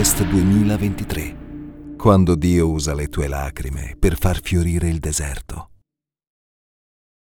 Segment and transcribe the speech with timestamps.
[0.00, 1.36] Harvest 2023,
[1.98, 5.68] quando Dio usa le tue lacrime per far fiorire il deserto.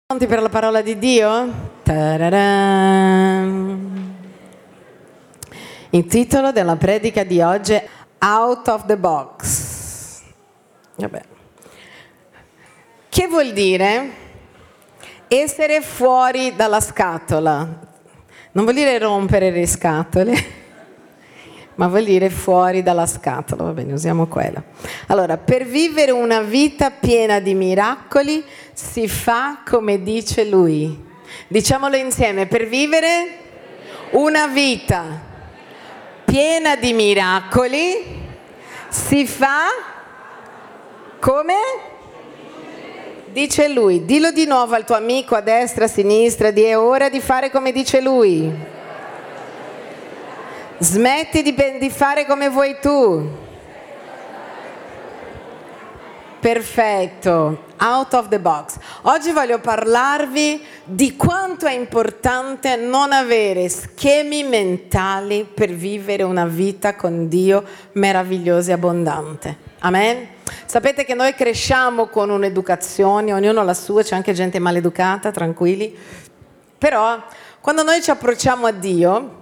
[0.06, 1.72] Pronti per la parola di Dio?
[1.84, 3.36] Ta-ra-ram.
[5.90, 7.86] Il titolo della predica di oggi è
[8.20, 10.22] Out of the Box.
[10.96, 11.22] Vabbè.
[13.10, 14.10] Che vuol dire?
[15.28, 17.58] Essere fuori dalla scatola.
[18.54, 20.60] Non vuol dire rompere le scatole
[21.80, 24.62] ma vuol dire fuori dalla scatola, va bene, usiamo quella.
[25.08, 28.44] Allora, per vivere una vita piena di miracoli
[28.74, 31.08] si fa come dice lui.
[31.48, 33.38] Diciamolo insieme, per vivere
[34.12, 35.06] una vita
[36.26, 38.28] piena di miracoli
[38.90, 39.68] si fa
[41.18, 41.56] come?
[43.32, 47.08] Dice lui, dillo di nuovo al tuo amico a destra, a sinistra, di è ora
[47.08, 48.78] di fare come dice lui.
[50.82, 53.48] Smetti di, di fare come vuoi tu.
[56.40, 58.78] Perfetto, out of the box.
[59.02, 66.96] Oggi voglio parlarvi di quanto è importante non avere schemi mentali per vivere una vita
[66.96, 67.62] con Dio
[67.94, 69.58] meravigliosa e abbondante.
[69.80, 70.28] Amen?
[70.66, 75.94] Sapete che noi cresciamo con un'educazione, ognuno la sua, c'è anche gente maleducata, tranquilli.
[76.78, 77.22] Però
[77.60, 79.39] quando noi ci approcciamo a Dio,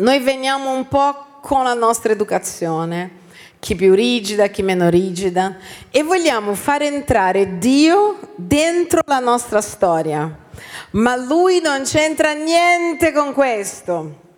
[0.00, 3.18] noi veniamo un po' con la nostra educazione,
[3.58, 5.56] chi più rigida, chi meno rigida,
[5.90, 10.48] e vogliamo far entrare Dio dentro la nostra storia.
[10.92, 14.28] Ma Lui non c'entra niente con questo.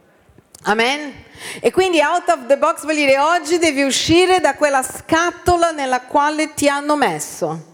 [0.64, 1.12] Amen?
[1.60, 6.02] E quindi out of the box vuol dire oggi devi uscire da quella scatola nella
[6.02, 7.70] quale ti hanno messo.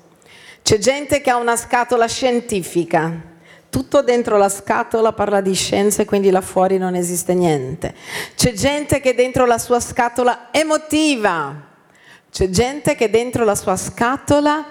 [0.62, 3.10] C'è gente che ha una scatola scientifica,
[3.70, 7.94] tutto dentro la scatola parla di scienze, quindi là fuori non esiste niente.
[8.34, 11.54] C'è gente che dentro la sua scatola emotiva,
[12.30, 14.64] c'è gente che dentro la sua scatola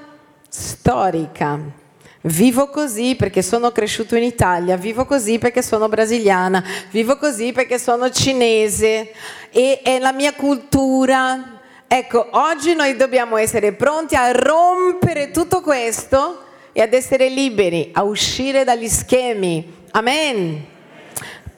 [0.50, 1.85] storica.
[2.22, 7.79] Vivo così perché sono cresciuto in Italia, vivo così perché sono brasiliana, vivo così perché
[7.79, 9.12] sono cinese
[9.52, 11.59] e è la mia cultura.
[11.88, 16.47] Ecco, oggi noi dobbiamo essere pronti a rompere tutto questo
[16.77, 19.73] e ad essere liberi, a uscire dagli schemi.
[19.93, 20.63] Amen.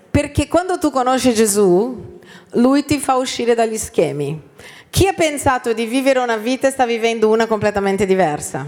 [0.10, 2.20] Perché quando tu conosci Gesù,
[2.52, 4.42] lui ti fa uscire dagli schemi.
[4.90, 8.66] Chi ha pensato di vivere una vita e sta vivendo una completamente diversa?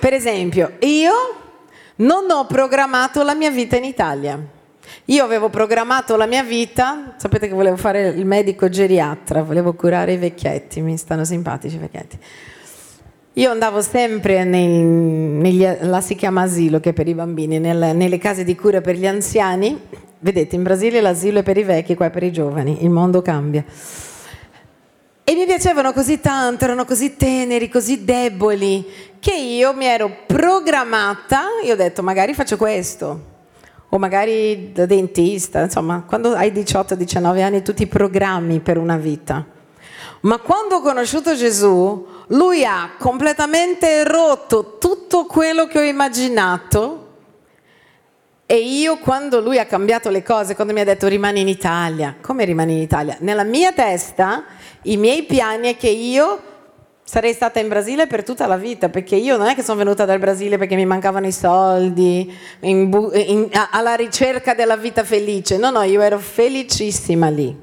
[0.00, 1.12] Per esempio, io
[1.98, 4.44] non ho programmato la mia vita in Italia.
[5.04, 10.14] Io avevo programmato la mia vita, sapete che volevo fare il medico geriatra, volevo curare
[10.14, 12.18] i vecchietti, mi stanno simpatici i vecchietti.
[13.36, 17.96] Io andavo sempre nei, negli, là si chiama asilo, che è per i bambini, nel,
[17.96, 19.76] nelle case di cura per gli anziani.
[20.20, 23.22] Vedete, in Brasile l'asilo è per i vecchi, qua è per i giovani, il mondo
[23.22, 23.64] cambia.
[25.24, 28.86] E mi piacevano così tanto, erano così teneri, così deboli,
[29.18, 33.32] che io mi ero programmata, io ho detto magari faccio questo,
[33.88, 39.53] o magari da dentista, insomma, quando hai 18-19 anni tu ti programmi per una vita.
[40.24, 47.00] Ma quando ho conosciuto Gesù, lui ha completamente rotto tutto quello che ho immaginato.
[48.46, 52.16] E io quando lui ha cambiato le cose, quando mi ha detto rimani in Italia,
[52.22, 53.16] come rimani in Italia?
[53.20, 54.44] Nella mia testa
[54.82, 56.42] i miei piani è che io
[57.02, 60.06] sarei stata in Brasile per tutta la vita, perché io non è che sono venuta
[60.06, 65.70] dal Brasile perché mi mancavano i soldi, in in, alla ricerca della vita felice, no,
[65.70, 67.54] no, io ero felicissima lì,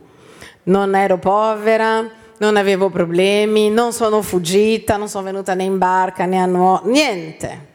[0.64, 6.26] non ero povera non avevo problemi, non sono fuggita, non sono venuta né in barca
[6.26, 7.70] né a nuoto, niente.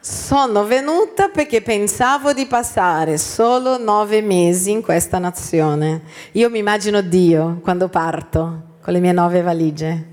[0.00, 6.02] Sono venuta perché pensavo di passare solo nove mesi in questa nazione.
[6.32, 10.08] Io mi immagino Dio quando parto con le mie nove valigie.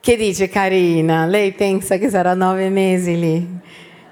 [0.00, 3.48] Che dice carina, lei pensa che sarà nove mesi lì,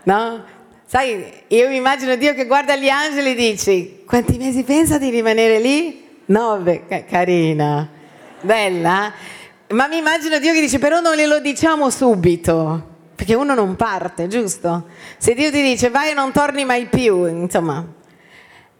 [0.04, 0.44] no?
[0.86, 5.10] Sai, io mi immagino Dio che guarda gli angeli e dice, quanti mesi pensa di
[5.10, 6.00] rimanere lì?
[6.26, 8.00] Nove, carina
[8.42, 9.12] bella,
[9.68, 14.28] ma mi immagino Dio che dice però non glielo diciamo subito, perché uno non parte,
[14.28, 14.86] giusto?
[15.18, 17.84] Se Dio ti dice vai e non torni mai più, insomma.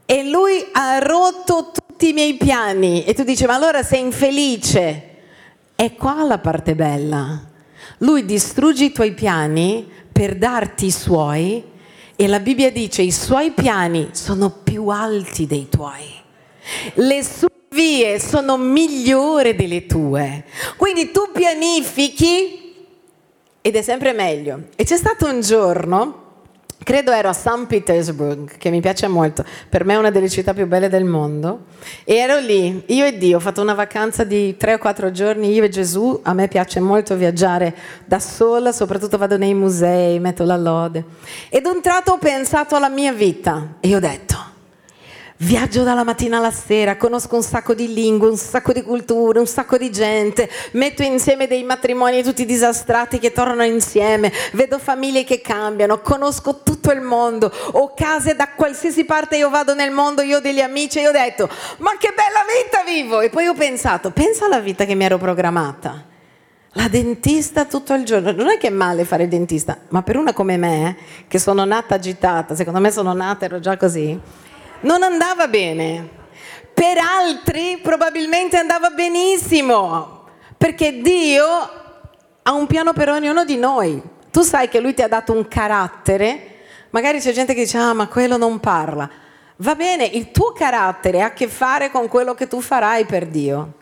[0.04, 5.08] E lui ha rotto tutti i miei piani e tu dici ma allora sei infelice.
[5.74, 7.40] È qua la parte bella.
[7.98, 11.64] Lui distrugge i tuoi piani per darti i suoi
[12.14, 16.04] e la Bibbia dice i suoi piani sono più alti dei tuoi.
[16.94, 20.44] Le sue vie sono migliori delle tue.
[20.76, 22.60] Quindi tu pianifichi
[23.60, 24.64] ed è sempre meglio.
[24.76, 26.22] E c'è stato un giorno
[26.82, 27.66] credo ero a St.
[27.66, 31.66] Petersburg, che mi piace molto, per me è una delle città più belle del mondo,
[32.04, 35.52] e ero lì, io e Dio, ho fatto una vacanza di tre o quattro giorni,
[35.52, 40.44] io e Gesù, a me piace molto viaggiare da sola, soprattutto vado nei musei, metto
[40.44, 41.04] la lode,
[41.48, 44.51] ed un tratto ho pensato alla mia vita e ho detto,
[45.44, 49.46] Viaggio dalla mattina alla sera, conosco un sacco di lingue, un sacco di culture, un
[49.48, 55.40] sacco di gente, metto insieme dei matrimoni tutti disastrati che tornano insieme, vedo famiglie che
[55.40, 60.36] cambiano, conosco tutto il mondo, ho case da qualsiasi parte io vado nel mondo, io
[60.36, 61.48] ho degli amici e io ho detto,
[61.78, 63.20] ma che bella vita vivo!
[63.20, 66.04] E poi ho pensato, pensa alla vita che mi ero programmata.
[66.74, 70.16] La dentista tutto il giorno, non è che è male fare il dentista, ma per
[70.16, 70.96] una come me,
[71.26, 74.16] che sono nata agitata, secondo me sono nata, ero già così,
[74.82, 76.20] non andava bene.
[76.72, 80.24] Per altri probabilmente andava benissimo,
[80.56, 81.46] perché Dio
[82.42, 84.02] ha un piano per ognuno di noi.
[84.30, 87.92] Tu sai che Lui ti ha dato un carattere, magari c'è gente che dice, ah
[87.92, 89.08] ma quello non parla.
[89.56, 93.26] Va bene, il tuo carattere ha a che fare con quello che tu farai per
[93.26, 93.74] Dio.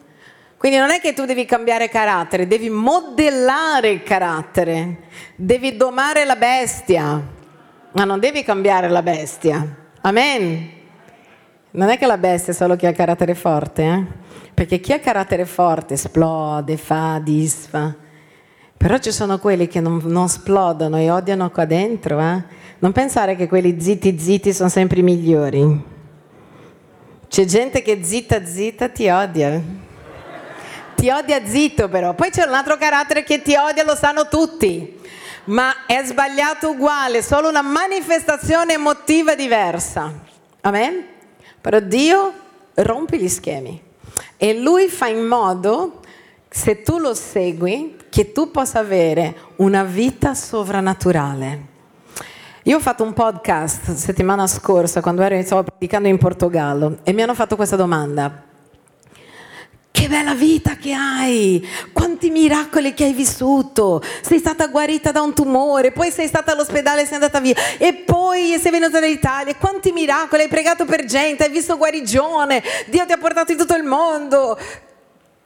[0.58, 5.04] Quindi non è che tu devi cambiare carattere, devi modellare il carattere,
[5.36, 7.22] devi domare la bestia,
[7.92, 9.66] ma non devi cambiare la bestia.
[10.02, 10.79] Amen.
[11.72, 14.04] Non è che la bestia è solo chi ha carattere forte, eh?
[14.52, 17.94] perché chi ha carattere forte esplode, fa, disfa.
[18.76, 22.18] Però ci sono quelli che non, non esplodono e odiano qua dentro.
[22.18, 22.42] Eh?
[22.78, 25.84] Non pensare che quelli zitti zitti sono sempre i migliori.
[27.28, 29.62] C'è gente che zitta zitta ti odia.
[30.96, 32.14] Ti odia zitto però.
[32.14, 34.98] Poi c'è un altro carattere che ti odia, lo sanno tutti.
[35.44, 40.12] Ma è sbagliato uguale, solo una manifestazione emotiva diversa.
[40.62, 41.18] Amen?
[41.60, 42.32] Però Dio
[42.74, 43.80] rompe gli schemi
[44.36, 46.00] e lui fa in modo,
[46.48, 51.68] se tu lo segui, che tu possa avere una vita sovrannaturale.
[52.64, 57.22] Io ho fatto un podcast settimana scorsa quando ero, stavo predicando in Portogallo e mi
[57.22, 58.48] hanno fatto questa domanda.
[59.92, 61.68] Che bella vita che hai!
[61.92, 64.02] Quanti miracoli che hai vissuto!
[64.22, 67.92] Sei stata guarita da un tumore, poi sei stata all'ospedale e sei andata via, e
[67.94, 69.54] poi sei venuta dall'Italia.
[69.56, 70.42] Quanti miracoli!
[70.42, 74.58] Hai pregato per gente, hai visto guarigione, Dio ti ha portato in tutto il mondo.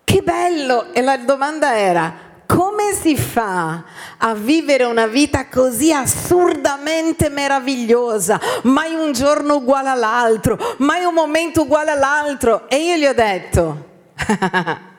[0.05, 0.93] Che bello!
[0.93, 2.15] E la domanda era:
[2.47, 3.83] come si fa
[4.19, 8.39] a vivere una vita così assurdamente meravigliosa?
[8.65, 12.69] Mai un giorno uguale all'altro, mai un momento uguale all'altro.
[12.69, 13.93] E io gli ho detto,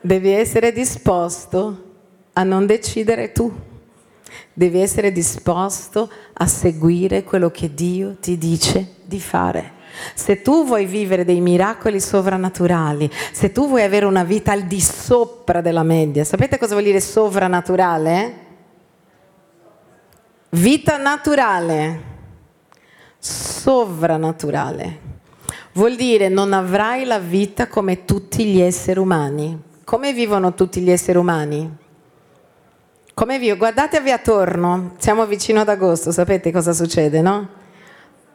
[0.00, 1.90] Devi essere disposto
[2.32, 3.52] a non decidere tu.
[4.54, 9.80] Devi essere disposto a seguire quello che Dio ti dice di fare.
[10.14, 14.80] Se tu vuoi vivere dei miracoli sovrannaturali, se tu vuoi avere una vita al di
[14.80, 18.34] sopra della media, sapete cosa vuol dire sovrannaturale?
[20.50, 22.02] Vita naturale,
[23.18, 25.11] sovrannaturale.
[25.74, 29.58] Vuol dire non avrai la vita come tutti gli esseri umani.
[29.84, 31.76] Come vivono tutti gli esseri umani?
[33.14, 33.56] Come vivo?
[33.56, 37.48] Guardatevi attorno, siamo vicino ad agosto, sapete cosa succede, no?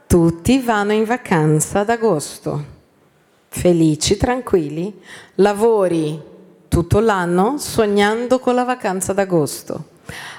[0.08, 2.64] Tutti vanno in vacanza ad agosto,
[3.50, 5.00] felici, tranquilli,
[5.36, 6.20] lavori
[6.68, 9.90] tutto l'anno sognando con la vacanza d'agosto.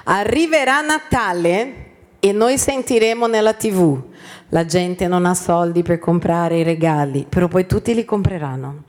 [0.05, 1.87] Arriverà Natale
[2.19, 4.01] e noi sentiremo nella tv
[4.49, 8.83] la gente non ha soldi per comprare i regali, però poi tutti li compreranno.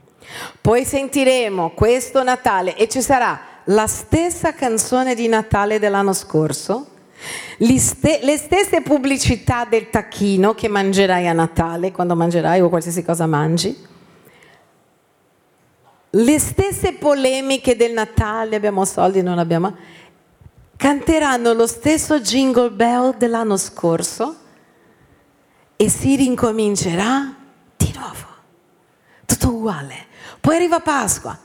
[0.59, 6.87] Poi sentiremo questo Natale e ci sarà la stessa canzone di Natale dell'anno scorso,
[7.57, 13.89] le, stesse pubblicità del tacchino che mangerai a Natale, quando mangerai o qualsiasi cosa mangi,
[16.13, 19.75] le stesse polemiche del Natale, abbiamo soldi, non abbiamo,
[20.75, 24.40] canteranno lo stesso jingle bell dell'anno scorso
[25.81, 27.33] e si rincomincerà
[27.75, 28.27] di nuovo.
[29.25, 30.05] Tutto uguale.
[30.39, 31.35] Poi arriva Pasqua,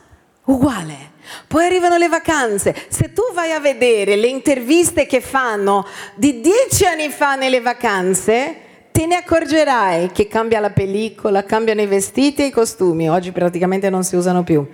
[0.45, 1.13] uguale.
[1.47, 2.77] Poi arrivano le vacanze.
[2.89, 8.57] Se tu vai a vedere le interviste che fanno di dieci anni fa nelle vacanze,
[8.93, 13.09] te ne accorgerai che cambia la pellicola, cambiano i vestiti e i costumi.
[13.09, 14.69] Oggi praticamente non si usano più,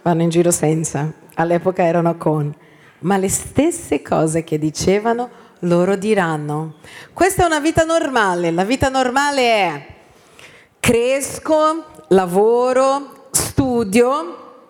[0.00, 1.12] vanno in giro senza.
[1.34, 2.54] All'epoca erano con.
[3.00, 5.28] Ma le stesse cose che dicevano
[5.60, 6.74] loro diranno.
[7.12, 9.86] Questa è una vita normale, la vita normale è
[10.78, 14.62] cresco, lavoro, studio,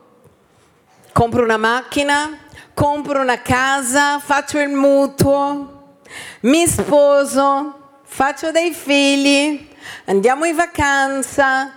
[1.13, 2.39] compro una macchina,
[2.75, 5.99] compro una casa, faccio il mutuo,
[6.41, 9.69] mi sposo, faccio dei figli,
[10.07, 11.73] andiamo in vacanza,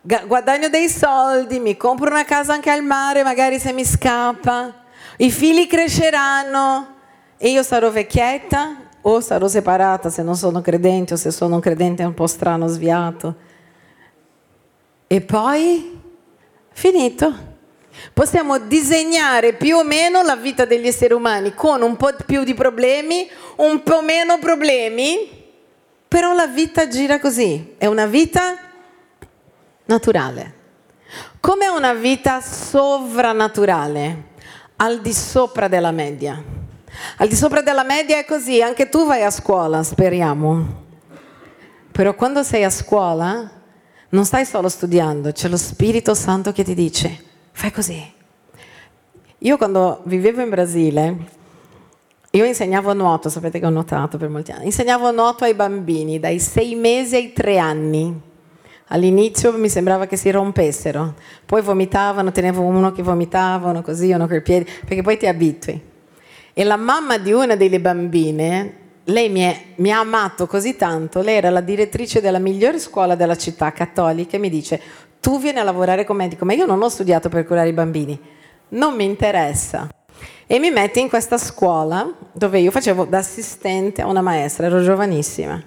[0.00, 4.84] guadagno dei soldi, mi compro una casa anche al mare, magari se mi scappa,
[5.18, 6.99] i figli cresceranno,
[7.42, 11.60] e io sarò vecchietta o sarò separata se non sono credente o se sono un
[11.62, 13.34] credente un po' strano, sviato.
[15.06, 15.98] E poi,
[16.70, 17.48] finito.
[18.12, 22.52] Possiamo disegnare più o meno la vita degli esseri umani con un po' più di
[22.52, 25.30] problemi, un po' meno problemi,
[26.06, 28.54] però la vita gira così, è una vita
[29.86, 30.54] naturale.
[31.40, 34.24] Come una vita sovrannaturale,
[34.76, 36.59] al di sopra della media.
[37.16, 40.88] Al di sopra della media è così, anche tu vai a scuola, speriamo.
[41.92, 43.50] Però quando sei a scuola
[44.10, 48.12] non stai solo studiando, c'è lo Spirito Santo che ti dice, fai così.
[49.38, 51.16] Io quando vivevo in Brasile,
[52.30, 56.38] io insegnavo nuoto, sapete che ho nuotato per molti anni, insegnavo nuoto ai bambini dai
[56.38, 58.28] sei mesi ai tre anni.
[58.92, 61.14] All'inizio mi sembrava che si rompessero,
[61.46, 65.89] poi vomitavano, tenevo uno che vomitavano così, uno con i piedi, perché poi ti abitui.
[66.52, 71.22] E la mamma di una delle bambine, lei mi, è, mi, ha amato così tanto,
[71.22, 74.80] lei era la direttrice della migliore scuola della città cattolica e mi dice,
[75.20, 78.18] tu vieni a lavorare come medico, ma io non ho studiato per curare i bambini,
[78.70, 79.88] non mi interessa.
[80.46, 84.82] E mi mette in questa scuola dove io facevo da assistente a una maestra, ero
[84.82, 85.62] giovanissima.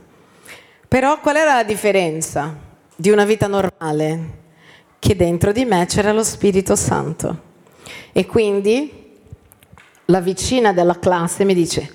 [0.88, 2.72] Però qual era la differenza?
[2.96, 4.42] di una vita normale,
[5.00, 7.52] che dentro di me c'era lo Spirito Santo.
[8.12, 9.03] E quindi
[10.06, 11.92] la vicina della classe mi dice,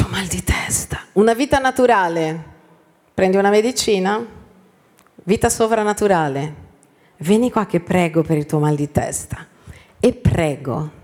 [0.00, 2.44] ho mal di testa, una vita naturale,
[3.12, 4.24] prendi una medicina,
[5.24, 6.54] vita sovrannaturale,
[7.18, 9.46] vieni qua che prego per il tuo mal di testa.
[10.00, 10.96] E prego.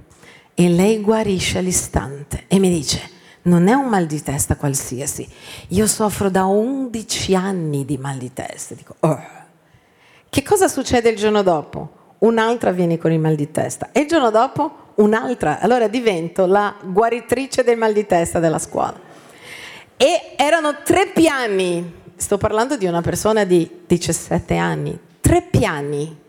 [0.54, 3.10] E lei guarisce all'istante e mi dice,
[3.42, 5.28] non è un mal di testa qualsiasi.
[5.68, 8.74] Io soffro da 11 anni di mal di testa.
[8.74, 9.20] Dico, oh.
[10.28, 12.02] Che cosa succede il giorno dopo?
[12.18, 13.90] Un'altra viene con il mal di testa.
[13.90, 15.60] E il giorno dopo un'altra.
[15.60, 18.98] Allora divento la guaritrice del mal di testa della scuola.
[19.96, 22.02] E erano tre piani.
[22.16, 24.98] Sto parlando di una persona di 17 anni.
[25.20, 26.22] Tre piani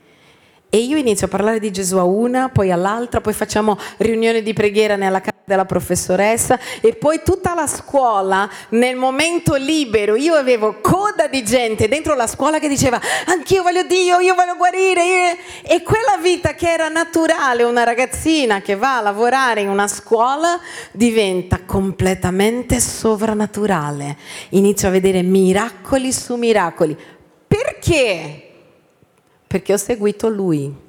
[0.76, 4.52] e io inizio a parlare di Gesù a una, poi all'altra, poi facciamo riunioni di
[4.52, 10.16] preghiera nella casa della professoressa e poi tutta la scuola nel momento libero.
[10.16, 14.58] Io avevo coda di gente dentro la scuola che diceva anch'io voglio Dio, io voglio
[14.58, 19.88] guarire e quella vita che era naturale una ragazzina che va a lavorare in una
[19.88, 20.60] scuola
[20.92, 24.18] diventa completamente sovrannaturale.
[24.50, 26.98] Inizio a vedere miracoli su miracoli.
[27.48, 28.45] Perché?
[29.48, 30.84] Perché ho seguito lui.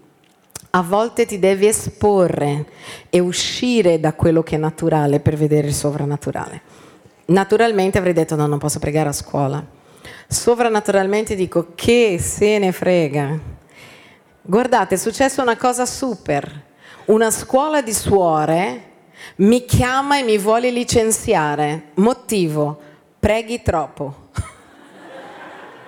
[0.71, 2.67] A volte ti devi esporre
[3.09, 6.61] e uscire da quello che è naturale per vedere il sovrannaturale.
[7.27, 9.65] Naturalmente avrei detto no, non posso pregare a scuola.
[10.29, 13.39] Sovrannaturalmente dico che se ne frega.
[14.43, 16.65] Guardate, è successa una cosa super.
[17.07, 18.95] Una scuola di suore
[19.37, 21.91] mi chiama e mi vuole licenziare.
[21.95, 22.81] Motivo,
[23.19, 24.29] preghi troppo.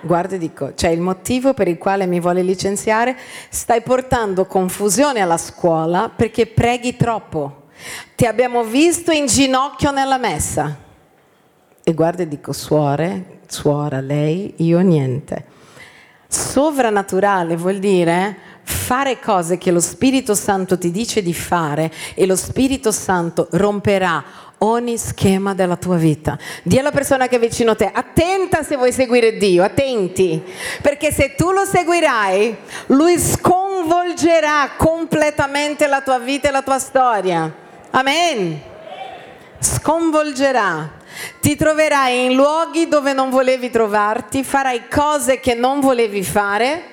[0.01, 3.17] Guarda, dico, c'è il motivo per il quale mi vuole licenziare,
[3.49, 7.67] stai portando confusione alla scuola perché preghi troppo.
[8.15, 10.77] Ti abbiamo visto in ginocchio nella messa.
[11.83, 15.45] E guarda, dico, suore, suora, lei, io niente.
[16.27, 22.35] Sovrannaturale vuol dire fare cose che lo Spirito Santo ti dice di fare e lo
[22.35, 24.23] Spirito Santo romperà
[24.59, 26.37] ogni schema della tua vita.
[26.63, 30.41] Dì alla persona che è vicino a te, attenta se vuoi seguire Dio, attenti,
[30.81, 32.55] perché se tu lo seguirai,
[32.87, 37.53] lui sconvolgerà completamente la tua vita e la tua storia.
[37.91, 38.61] Amen.
[39.59, 40.97] Sconvolgerà.
[41.41, 46.83] Ti troverai in luoghi dove non volevi trovarti, farai cose che non volevi fare,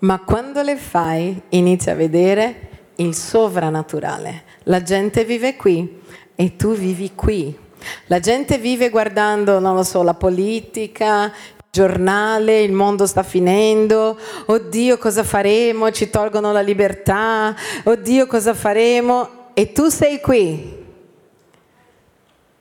[0.00, 4.44] ma quando le fai inizi a vedere il sovrannaturale.
[4.64, 5.97] La gente vive qui,
[6.40, 7.52] e tu vivi qui.
[8.06, 14.16] La gente vive guardando, non lo so, la politica, il giornale, il mondo sta finendo,
[14.46, 19.50] oddio cosa faremo, ci tolgono la libertà, oddio cosa faremo?
[19.52, 20.76] E tu sei qui.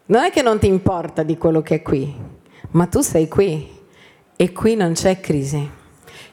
[0.07, 2.11] Non è che non ti importa di quello che è qui,
[2.71, 3.75] ma tu sei qui.
[4.35, 5.69] E qui non c'è crisi.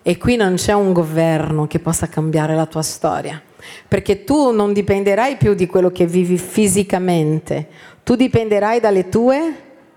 [0.00, 3.42] E qui non c'è un governo che possa cambiare la tua storia
[3.88, 7.68] perché tu non dipenderai più di quello che vivi fisicamente,
[8.02, 9.54] tu dipenderai dalle tue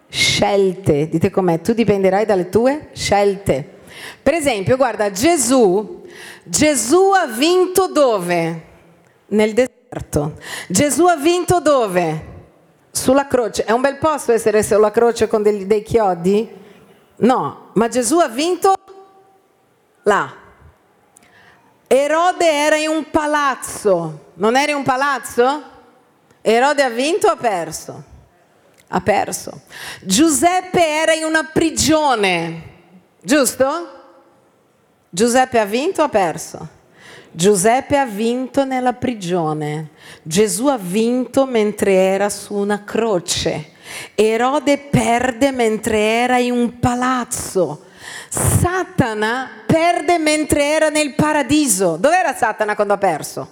[0.10, 1.10] scelte.
[1.10, 3.76] Dite com'è, tu dipenderai dalle tue scelte.
[4.22, 6.04] Per esempio, guarda, Gesù,
[6.44, 8.64] Gesù ha vinto dove?
[9.28, 10.38] Nel deserto.
[10.68, 12.36] Gesù ha vinto dove?
[12.92, 13.64] Sulla croce.
[13.64, 16.50] È un bel posto essere sulla croce con dei, dei chiodi?
[17.18, 18.74] No, ma Gesù ha vinto
[20.04, 20.34] là.
[21.88, 25.64] Erode era in un palazzo, non era in un palazzo?
[26.42, 28.04] Erode ha vinto o ha perso?
[28.90, 29.62] Ha perso.
[30.02, 32.62] Giuseppe era in una prigione,
[33.22, 33.96] giusto?
[35.10, 36.68] Giuseppe ha vinto o ha perso?
[37.32, 39.92] Giuseppe ha vinto nella prigione.
[40.24, 43.74] Gesù ha vinto mentre era su una croce.
[44.16, 47.86] Erode perde mentre era in un palazzo.
[48.30, 51.98] Satana perde mentre era nel paradiso.
[51.98, 53.50] Dov'era Satana quando ha perso?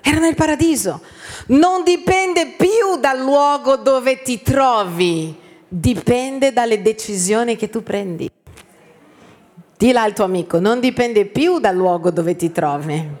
[0.00, 1.00] Era nel paradiso.
[1.48, 5.38] Non dipende più dal luogo dove ti trovi,
[5.68, 8.30] dipende dalle decisioni che tu prendi.
[9.76, 13.19] Dilla al tuo amico, non dipende più dal luogo dove ti trovi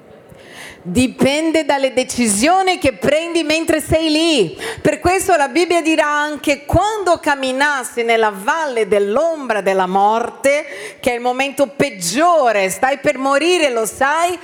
[0.82, 4.58] dipende dalle decisioni che prendi mentre sei lì.
[4.80, 11.14] Per questo la Bibbia dirà anche quando camminassi nella valle dell'ombra della morte, che è
[11.14, 14.38] il momento peggiore, stai per morire, lo sai,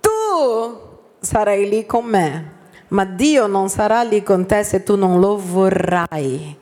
[0.00, 0.88] tu
[1.20, 2.52] sarai lì con me,
[2.88, 6.58] ma Dio non sarà lì con te se tu non lo vorrai.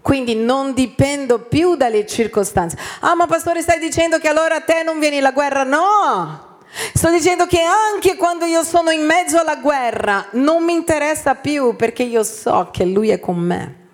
[0.00, 2.78] Quindi non dipendo più dalle circostanze.
[3.00, 5.64] Ah, ma pastore, stai dicendo che allora a te non viene la guerra?
[5.64, 6.47] No!
[6.94, 11.76] Sto dicendo che anche quando io sono in mezzo alla guerra non mi interessa più
[11.76, 13.86] perché io so che Lui è con me.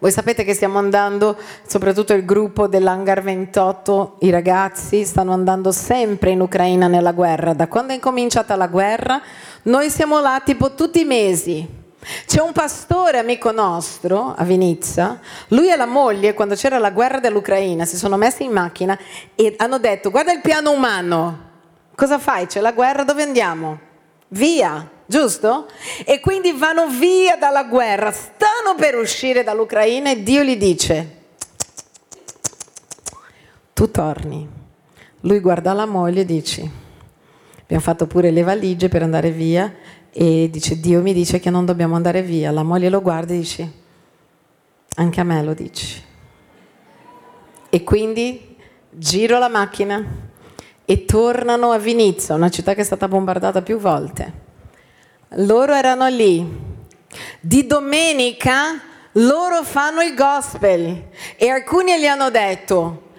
[0.00, 6.30] Voi sapete che stiamo andando, soprattutto il gruppo dell'Hangar 28, i ragazzi stanno andando sempre
[6.30, 7.52] in Ucraina nella guerra.
[7.52, 9.20] Da quando è incominciata la guerra,
[9.62, 11.68] noi siamo là tipo tutti i mesi.
[12.26, 17.18] C'è un pastore amico nostro a Venezia, lui e la moglie quando c'era la guerra
[17.18, 18.96] dell'Ucraina si sono messi in macchina
[19.34, 21.47] e hanno detto guarda il piano umano,
[21.98, 22.46] cosa fai?
[22.46, 23.80] C'è la guerra, dove andiamo?
[24.28, 25.66] Via, giusto?
[26.04, 31.16] E quindi vanno via dalla guerra, stanno per uscire dall'Ucraina e Dio gli dice,
[33.72, 34.48] tu torni.
[35.22, 36.70] Lui guarda la moglie e dice,
[37.62, 39.74] abbiamo fatto pure le valigie per andare via
[40.12, 42.52] e dice, Dio mi dice che non dobbiamo andare via.
[42.52, 43.72] La moglie lo guarda e dice,
[44.94, 46.00] anche a me lo dici.
[47.70, 48.56] E quindi
[48.92, 50.27] giro la macchina
[50.90, 54.32] e tornano a Vinizia, una città che è stata bombardata più volte.
[55.32, 56.42] Loro erano lì.
[57.40, 58.80] Di domenica
[59.12, 63.10] loro fanno il gospel e alcuni gli hanno detto,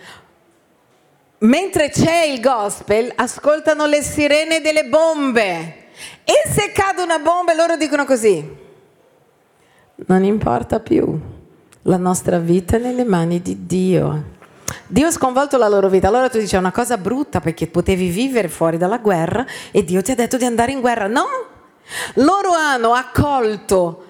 [1.39, 5.89] mentre c'è il gospel, ascoltano le sirene delle bombe.
[6.23, 8.43] E se cade una bomba loro dicono così,
[10.07, 11.19] non importa più,
[11.83, 14.37] la nostra vita è nelle mani di Dio.
[14.87, 16.07] Dio ha sconvolto la loro vita.
[16.07, 20.01] Allora tu dici è una cosa brutta perché potevi vivere fuori dalla guerra e Dio
[20.01, 21.07] ti ha detto di andare in guerra.
[21.07, 21.27] No,
[22.15, 24.05] loro hanno accolto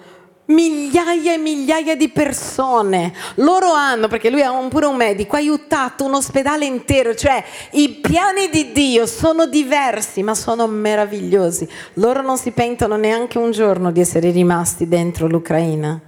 [0.50, 3.12] migliaia e migliaia di persone.
[3.36, 7.42] Loro hanno, perché lui è pure un medico, aiutato un ospedale intero, cioè
[7.72, 11.68] i piani di Dio sono diversi, ma sono meravigliosi.
[11.94, 16.00] Loro non si pentono neanche un giorno di essere rimasti dentro l'Ucraina.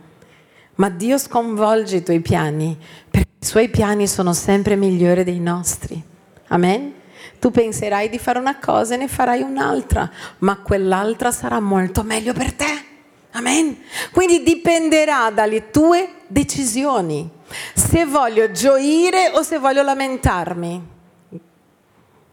[0.82, 2.76] Ma Dio sconvolge i tuoi piani,
[3.08, 6.02] perché i suoi piani sono sempre migliori dei nostri.
[6.48, 6.92] Amen?
[7.38, 12.32] Tu penserai di fare una cosa e ne farai un'altra, ma quell'altra sarà molto meglio
[12.32, 12.84] per te.
[13.30, 13.80] Amen.
[14.10, 17.30] Quindi dipenderà dalle tue decisioni.
[17.74, 20.88] Se voglio gioire o se voglio lamentarmi.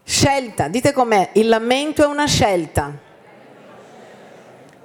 [0.03, 2.97] Scelta, dite com'è, il lamento è una scelta.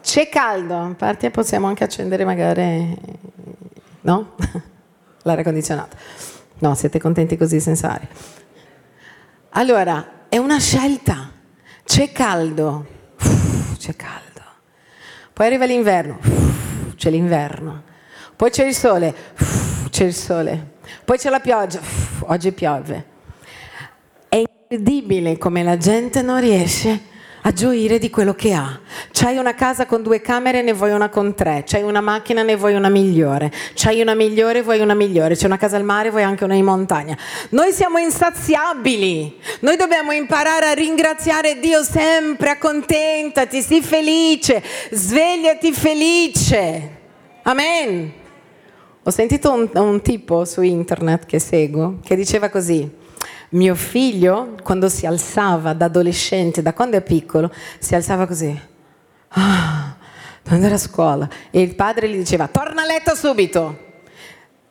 [0.03, 2.94] C'è caldo, a parte possiamo anche accendere magari,
[4.05, 4.35] no?
[5.23, 5.97] L'aria condizionata.
[6.59, 8.09] No, siete contenti così senza aria.
[9.51, 11.31] Allora, è una scelta.
[11.85, 12.87] C'è caldo,
[13.19, 14.23] Uff, c'è caldo.
[15.33, 16.19] Poi arriva l'inverno,
[16.97, 17.83] c'è l'inverno.
[18.37, 19.14] Poi c'è il sole,
[19.90, 20.73] c'è il sole.
[21.05, 21.81] Poi c'è la pioggia,
[22.21, 23.05] oggi piove.
[24.29, 27.12] È incredibile come la gente non riesce
[27.46, 28.80] a gioire di quello che ha.
[29.12, 31.62] C'hai una casa con due camere, ne vuoi una con tre.
[31.66, 33.52] C'hai una macchina, ne vuoi una migliore.
[33.74, 35.35] C'hai una migliore, vuoi una migliore.
[35.37, 37.16] C'è una casa al mare, vuoi anche una in montagna.
[37.50, 39.38] Noi siamo insaziabili.
[39.61, 46.90] Noi dobbiamo imparare a ringraziare Dio sempre, accontentati, sii felice, svegliati felice.
[47.42, 48.12] Amen.
[49.02, 53.02] Ho sentito un, un tipo su internet che seguo che diceva così
[53.55, 58.61] mio figlio, quando si alzava da adolescente, da quando è piccolo, si alzava così.
[59.29, 59.97] Ah,
[60.43, 61.29] devo andare a scuola.
[61.51, 63.79] E il padre gli diceva, torna a letto subito.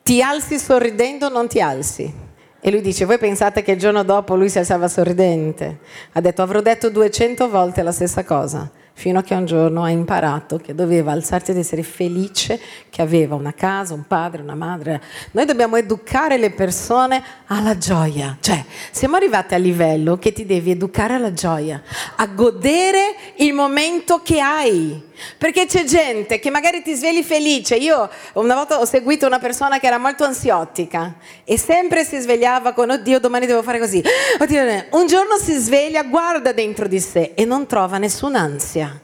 [0.04, 2.14] Ti alzi sorridendo non ti alzi?
[2.60, 5.80] E lui dice, voi pensate che il giorno dopo lui si alzava sorridente?
[6.14, 9.90] Ha detto, avrò detto 200 volte la stessa cosa fino a che un giorno ha
[9.90, 15.02] imparato che doveva alzarsi ed essere felice che aveva una casa, un padre, una madre.
[15.32, 20.72] Noi dobbiamo educare le persone alla gioia, cioè siamo arrivati a livello che ti devi
[20.72, 21.82] educare alla gioia,
[22.16, 25.12] a godere il momento che hai.
[25.38, 27.76] Perché c'è gente che magari ti svegli felice.
[27.76, 32.74] Io una volta ho seguito una persona che era molto ansiottica e sempre si svegliava
[32.74, 34.04] con oddio domani devo fare così.
[34.40, 39.02] Oddio, un giorno si sveglia, guarda dentro di sé e non trova nessun'ansia.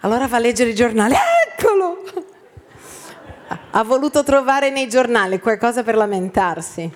[0.00, 1.14] Allora va a leggere i giornali.
[1.46, 2.02] Eccolo!
[3.72, 6.90] Ha voluto trovare nei giornali qualcosa per lamentarsi.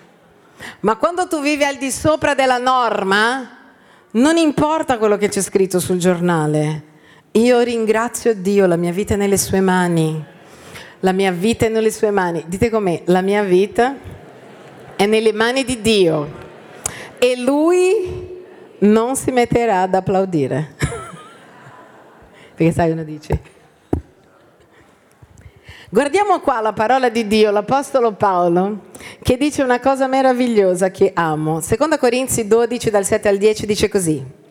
[0.80, 3.58] Ma quando tu vivi al di sopra della norma,
[4.12, 6.92] non importa quello che c'è scritto sul giornale.
[7.36, 10.24] Io ringrazio Dio, la mia vita è nelle sue mani.
[11.00, 12.44] La mia vita è nelle sue mani.
[12.46, 13.96] Dite com'è, la mia vita
[14.94, 16.28] è nelle mani di Dio.
[17.18, 18.44] E lui
[18.78, 20.74] non si metterà ad applaudire.
[22.54, 23.40] Perché sai, uno dice,
[25.90, 31.60] Guardiamo qua la parola di Dio, l'Apostolo Paolo, che dice una cosa meravigliosa che amo.
[31.60, 34.42] Seconda Corinzi 12 dal 7 al 10 dice così.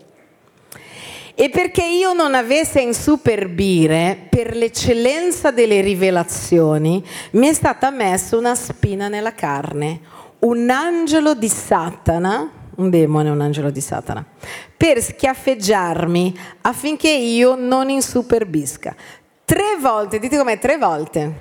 [1.36, 8.54] E perché io non avesse insuperbire per l'eccellenza delle rivelazioni, mi è stata messa una
[8.54, 10.00] spina nella carne,
[10.40, 14.24] un angelo di Satana, un demone, un angelo di Satana,
[14.78, 18.96] per schiaffeggiarmi affinché io non insuperbisca.
[19.44, 21.34] Tre volte, dite com'è, tre volte,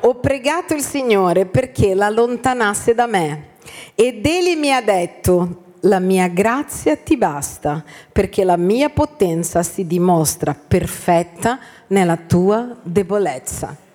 [0.00, 3.56] ho pregato il Signore perché l'allontanasse da me.
[3.94, 9.86] Ed Egli mi ha detto, la mia grazia ti basta perché la mia potenza si
[9.86, 13.86] dimostra perfetta nella tua debolezza.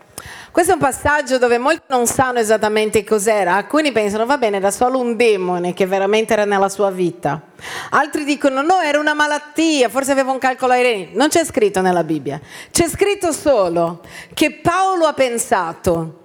[0.51, 4.69] Questo è un passaggio dove molti non sanno esattamente cos'era, alcuni pensano va bene, era
[4.69, 7.41] solo un demone che veramente era nella sua vita,
[7.89, 11.81] altri dicono no, era una malattia, forse aveva un calcolo ai reni, non c'è scritto
[11.81, 14.01] nella Bibbia, c'è scritto solo
[14.35, 16.22] che Paolo ha pensato,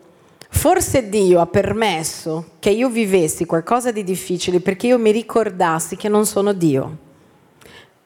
[0.48, 6.08] forse Dio ha permesso che io vivessi qualcosa di difficile perché io mi ricordassi che
[6.08, 7.06] non sono Dio.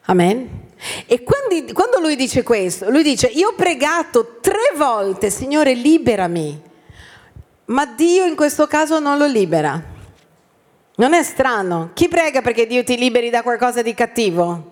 [0.05, 0.61] Amen.
[1.05, 6.61] E quando, quando lui dice questo, lui dice, io ho pregato tre volte, Signore, liberami,
[7.65, 9.81] ma Dio in questo caso non lo libera.
[10.95, 11.91] Non è strano?
[11.93, 14.71] Chi prega perché Dio ti liberi da qualcosa di cattivo?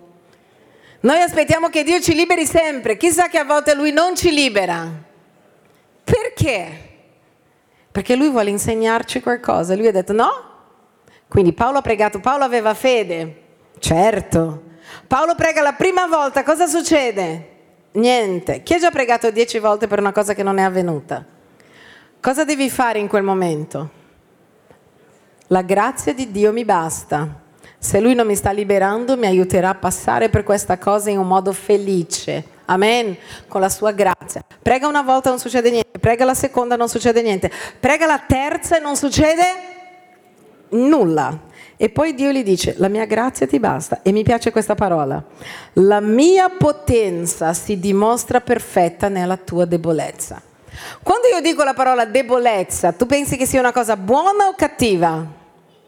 [0.99, 4.87] Noi aspettiamo che Dio ci liberi sempre, chissà che a volte Lui non ci libera.
[6.03, 6.89] Perché?
[7.91, 9.75] Perché Lui vuole insegnarci qualcosa.
[9.75, 10.49] Lui ha detto no.
[11.27, 13.41] Quindi Paolo ha pregato, Paolo aveva fede.
[13.79, 14.63] Certo,
[15.07, 17.47] Paolo prega la prima volta, cosa succede?
[17.93, 18.63] Niente.
[18.63, 21.25] Chi ha già pregato dieci volte per una cosa che non è avvenuta?
[22.19, 23.89] Cosa devi fare in quel momento?
[25.47, 27.39] La grazia di Dio mi basta.
[27.77, 31.27] Se Lui non mi sta liberando, mi aiuterà a passare per questa cosa in un
[31.27, 32.50] modo felice.
[32.71, 33.17] Amen.
[33.47, 34.43] Con la sua grazia.
[34.61, 35.99] Prega una volta non succede niente.
[35.99, 37.51] Prega la seconda non succede niente.
[37.79, 39.43] Prega la terza e non succede
[40.69, 41.49] nulla.
[41.75, 43.99] E poi Dio gli dice, la mia grazia ti basta.
[44.03, 45.21] E mi piace questa parola.
[45.73, 50.41] La mia potenza si dimostra perfetta nella tua debolezza.
[51.03, 55.25] Quando io dico la parola debolezza, tu pensi che sia una cosa buona o cattiva?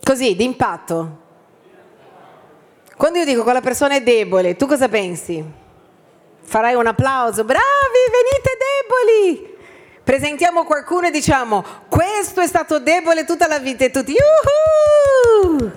[0.03, 1.21] Così, d'impatto.
[2.97, 5.61] Quando io dico che la persona è debole, tu cosa pensi?
[6.43, 7.61] Farai un applauso, bravi,
[8.11, 9.55] venite deboli.
[10.03, 15.71] Presentiamo qualcuno e diciamo, questo è stato debole tutta la vita e tutti, yuhu!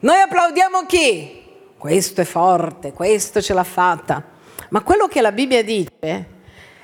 [0.00, 1.44] Noi applaudiamo chi?
[1.78, 4.22] Questo è forte, questo ce l'ha fatta.
[4.70, 6.36] Ma quello che la Bibbia dice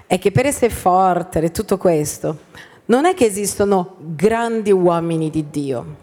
[0.07, 2.38] è che per essere forte e tutto questo,
[2.87, 5.96] non è che esistono grandi uomini di Dio.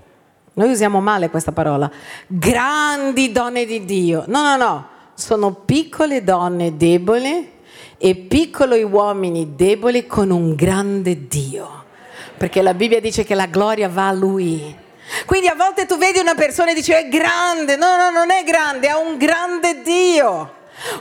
[0.54, 1.90] Noi usiamo male questa parola.
[2.28, 4.26] Grandi donne di Dio.
[4.28, 4.88] No, no, no.
[5.22, 7.48] Sono piccole donne deboli
[8.00, 11.84] e piccoli uomini deboli con un grande Dio.
[12.36, 14.76] Perché la Bibbia dice che la gloria va a Lui.
[15.28, 18.44] Quindi a volte tu vedi una persona e dici è grande, no, no, non è
[18.44, 20.54] grande, ha un grande Dio.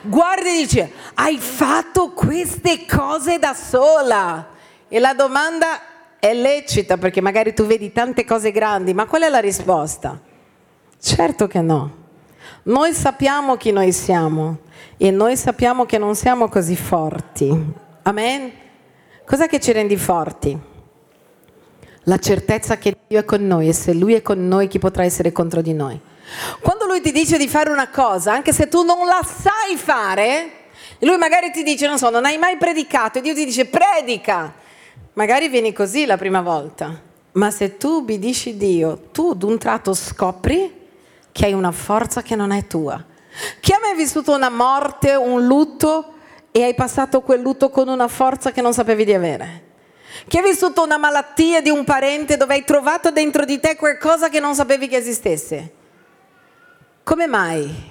[0.02, 4.48] Guardi e dice, hai fatto queste cose da sola.
[4.86, 5.80] E la domanda
[6.18, 10.20] è lecita perché magari tu vedi tante cose grandi, ma qual è la risposta?
[11.00, 11.99] Certo che no.
[12.64, 14.58] Noi sappiamo chi noi siamo
[14.96, 17.48] e noi sappiamo che non siamo così forti.
[18.02, 18.52] Amen?
[19.24, 20.68] Cos'è che ci rendi forti?
[22.04, 25.04] la certezza che Dio è con noi e se Lui è con noi chi potrà
[25.04, 25.98] essere contro di noi.
[26.60, 30.50] Quando Lui ti dice di fare una cosa, anche se tu non la sai fare,
[31.00, 34.54] Lui magari ti dice, non so, non hai mai predicato e Dio ti dice predica.
[35.14, 37.00] Magari vieni così la prima volta,
[37.32, 40.79] ma se tu ubbidisci Dio, tu d'un tratto scopri
[41.40, 43.02] che hai una forza che non è tua.
[43.60, 46.12] Chi ha mai vissuto una morte, un lutto
[46.50, 49.68] e hai passato quel lutto con una forza che non sapevi di avere?
[50.28, 54.28] Chi ha vissuto una malattia di un parente dove hai trovato dentro di te qualcosa
[54.28, 55.72] che non sapevi che esistesse?
[57.04, 57.88] Come mai?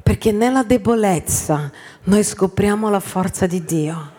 [0.00, 1.72] Perché nella debolezza
[2.04, 4.12] noi scopriamo la forza di Dio.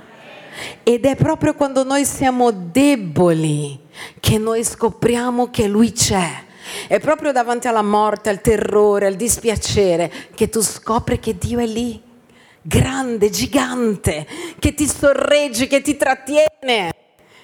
[0.84, 3.80] Ed è proprio quando noi siamo deboli
[4.20, 6.48] che noi scopriamo che Lui c'è.
[6.88, 11.66] È proprio davanti alla morte, al terrore, al dispiacere che tu scopri che Dio è
[11.66, 12.02] lì,
[12.62, 14.26] grande, gigante,
[14.60, 16.92] che ti sorregge, che ti trattiene.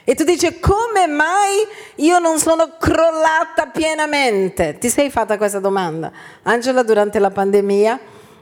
[0.08, 4.78] E tu dici, come mai io non sono crollata pienamente?
[4.78, 6.12] Ti sei fatta questa domanda?
[6.44, 8.00] Angela durante la pandemia,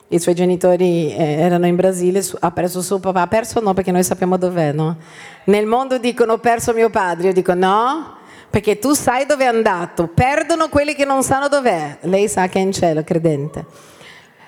[0.09, 3.91] i suoi genitori eh, erano in Brasile, ha perso suo papà, ha perso no perché
[3.91, 4.97] noi sappiamo dov'è, no?
[5.45, 8.17] Nel mondo dicono ho perso mio padre, io dico no,
[8.53, 12.59] perché tu sai dove è andato, perdono quelli che non sanno dov'è, lei sa che
[12.59, 13.65] è in cielo, credente.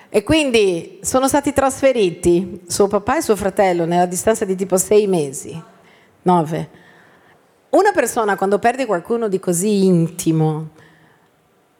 [0.08, 5.08] E quindi sono stati trasferiti suo papà e suo fratello nella distanza di tipo sei
[5.08, 5.60] mesi,
[6.22, 6.84] nove
[7.70, 10.68] una persona quando perde qualcuno di così intimo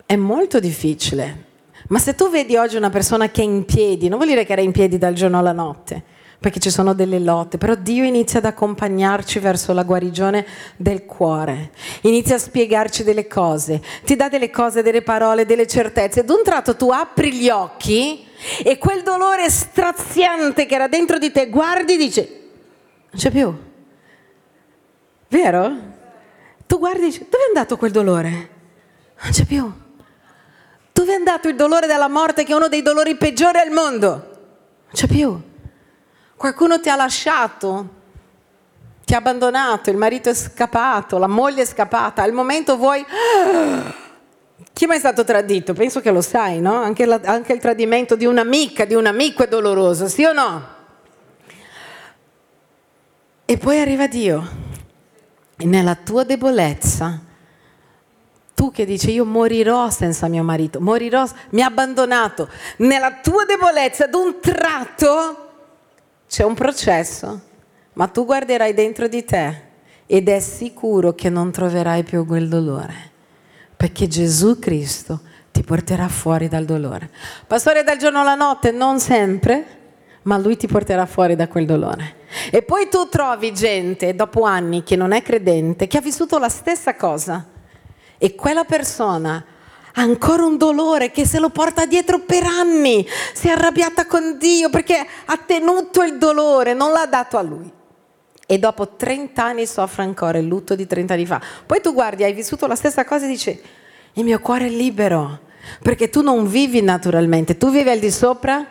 [0.04, 1.44] è molto difficile.
[1.88, 4.52] Ma se tu vedi oggi una persona che è in piedi, non vuol dire che
[4.52, 6.02] era in piedi dal giorno alla notte,
[6.46, 11.72] perché ci sono delle lotte, però Dio inizia ad accompagnarci verso la guarigione del cuore,
[12.02, 16.20] inizia a spiegarci delle cose, ti dà delle cose, delle parole, delle certezze.
[16.20, 18.24] Ad un tratto tu apri gli occhi
[18.62, 23.52] e quel dolore straziante che era dentro di te, guardi e dici, non c'è più.
[25.26, 25.76] Vero?
[26.64, 28.30] Tu guardi e dici, dove è andato quel dolore?
[29.20, 29.68] Non c'è più.
[30.92, 34.10] Dove è andato il dolore della morte che è uno dei dolori peggiori al mondo?
[34.10, 35.54] Non c'è più.
[36.36, 37.88] Qualcuno ti ha lasciato,
[39.06, 43.04] ti ha abbandonato, il marito è scappato, la moglie è scappata, al momento vuoi...
[44.72, 45.72] Chi è mai stato tradito?
[45.72, 46.74] Penso che lo sai, no?
[46.74, 50.68] Anche, la, anche il tradimento di un'amica, di un amico è doloroso, sì o no?
[53.46, 54.64] E poi arriva Dio
[55.58, 57.18] nella tua debolezza,
[58.54, 64.04] tu che dici io morirò senza mio marito, morirò, mi ha abbandonato, nella tua debolezza
[64.04, 65.45] ad un tratto
[66.28, 67.40] c'è un processo,
[67.94, 69.62] ma tu guarderai dentro di te
[70.06, 72.94] ed è sicuro che non troverai più quel dolore,
[73.76, 77.10] perché Gesù Cristo ti porterà fuori dal dolore.
[77.46, 79.64] Pastore dal giorno alla notte, non sempre,
[80.22, 82.16] ma lui ti porterà fuori da quel dolore.
[82.50, 86.48] E poi tu trovi gente, dopo anni, che non è credente, che ha vissuto la
[86.48, 87.46] stessa cosa.
[88.18, 89.44] E quella persona
[89.96, 93.06] ancora un dolore che se lo porta dietro per anni.
[93.34, 97.70] Si è arrabbiata con Dio perché ha tenuto il dolore, non l'ha dato a lui.
[98.48, 101.40] E dopo 30 anni soffre ancora il lutto di 30 anni fa.
[101.66, 103.60] Poi tu guardi, hai vissuto la stessa cosa e dici,
[104.14, 105.40] il mio cuore è libero.
[105.82, 108.64] Perché tu non vivi naturalmente, tu vivi al di sopra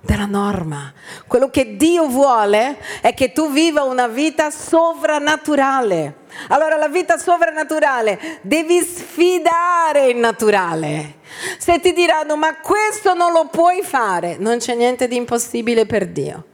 [0.00, 0.92] della norma.
[1.26, 6.18] Quello che Dio vuole è che tu viva una vita sovrannaturale.
[6.48, 11.18] Allora la vita sovrannaturale devi sfidare il naturale.
[11.58, 16.06] Se ti diranno ma questo non lo puoi fare, non c'è niente di impossibile per
[16.06, 16.44] Dio.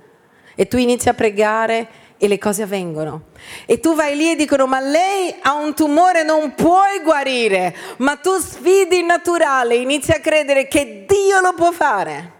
[0.54, 3.26] E tu inizi a pregare e le cose avvengono.
[3.66, 8.16] E tu vai lì e dicono ma lei ha un tumore, non puoi guarire, ma
[8.16, 12.35] tu sfidi il naturale, inizi a credere che Dio lo può fare.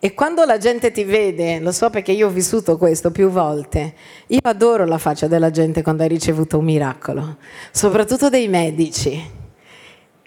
[0.00, 3.94] E quando la gente ti vede, lo so perché io ho vissuto questo più volte,
[4.28, 7.36] io adoro la faccia della gente quando hai ricevuto un miracolo,
[7.72, 9.30] soprattutto dei medici.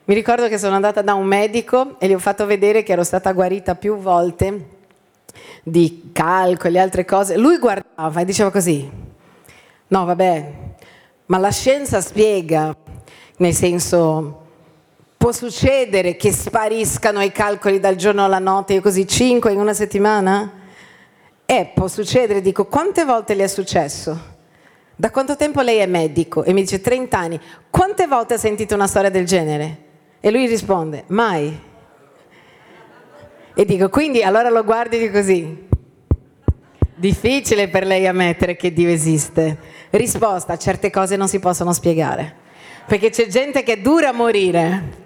[0.04, 3.06] Mi ricordo che sono andata da un medico e gli ho fatto vedere che ero
[3.06, 4.80] stata guarita più volte
[5.64, 7.38] di calcoli e altre cose.
[7.38, 8.90] Lui guardava e diceva così,
[9.88, 10.54] no vabbè,
[11.28, 12.76] ma la scienza spiega,
[13.38, 14.41] nel senso
[15.22, 19.72] Può succedere che spariscano i calcoli dal giorno alla notte, io così cinque in una
[19.76, 20.52] settimana?
[21.46, 24.20] Eh, può succedere, dico, quante volte le è successo?
[24.96, 26.44] Da quanto tempo lei è medico?
[26.44, 27.40] E mi dice 30 anni.
[27.70, 29.78] Quante volte ha sentito una storia del genere?
[30.20, 31.56] E lui risponde, mai.
[33.54, 35.68] E dico, quindi allora lo guardi di così.
[36.96, 39.56] Difficile per lei ammettere che Dio esiste.
[39.92, 42.38] Risposta, certe cose non si possono spiegare.
[42.88, 45.01] Perché c'è gente che dura morire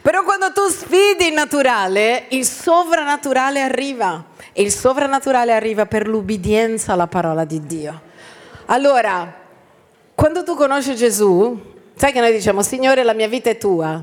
[0.00, 4.32] però quando tu sfidi il naturale, il sovrannaturale arriva.
[4.52, 8.02] E il sovrannaturale arriva per l'ubbidienza alla parola di Dio.
[8.66, 9.42] Allora,
[10.14, 11.60] quando tu conosci Gesù,
[11.96, 14.02] sai che noi diciamo, Signore, la mia vita è tua.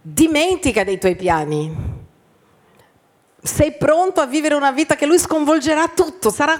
[0.00, 1.92] Dimentica dei tuoi piani.
[3.42, 6.58] Sei pronto a vivere una vita che Lui sconvolgerà tutto, sarà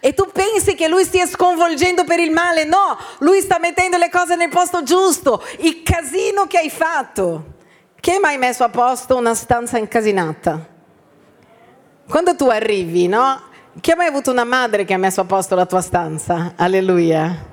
[0.00, 4.10] e tu pensi che lui stia sconvolgendo per il male, no, lui sta mettendo le
[4.10, 7.58] cose nel posto giusto, il casino che hai fatto.
[8.00, 10.66] Chi hai mai messo a posto una stanza incasinata?
[12.08, 13.42] Quando tu arrivi, no?
[13.78, 16.54] Chi ha mai avuto una madre che ha messo a posto la tua stanza?
[16.56, 17.49] Alleluia.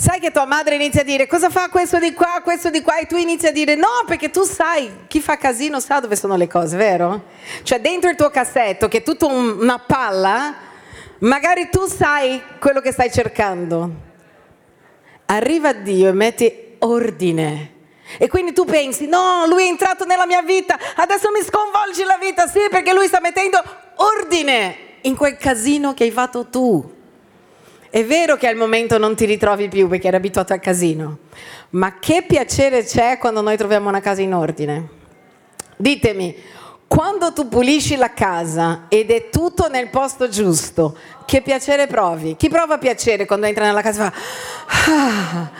[0.00, 2.98] Sai che tua madre inizia a dire cosa fa questo di qua, questo di qua
[2.98, 6.36] e tu inizi a dire no perché tu sai, chi fa casino sa dove sono
[6.36, 7.24] le cose, vero?
[7.64, 10.54] Cioè dentro il tuo cassetto che è tutta un, una palla,
[11.18, 13.90] magari tu sai quello che stai cercando.
[15.26, 17.72] Arriva Dio e metti ordine.
[18.18, 22.18] E quindi tu pensi, no, lui è entrato nella mia vita, adesso mi sconvolge la
[22.20, 23.60] vita, sì, perché lui sta mettendo
[23.96, 26.97] ordine in quel casino che hai fatto tu.
[27.90, 31.18] È vero che al momento non ti ritrovi più perché eri abituato al casino,
[31.70, 34.88] ma che piacere c'è quando noi troviamo una casa in ordine?
[35.76, 36.36] Ditemi,
[36.86, 42.36] quando tu pulisci la casa ed è tutto nel posto giusto, che piacere provi?
[42.36, 44.92] Chi prova piacere quando entra nella casa e fa...
[44.92, 45.50] Ah,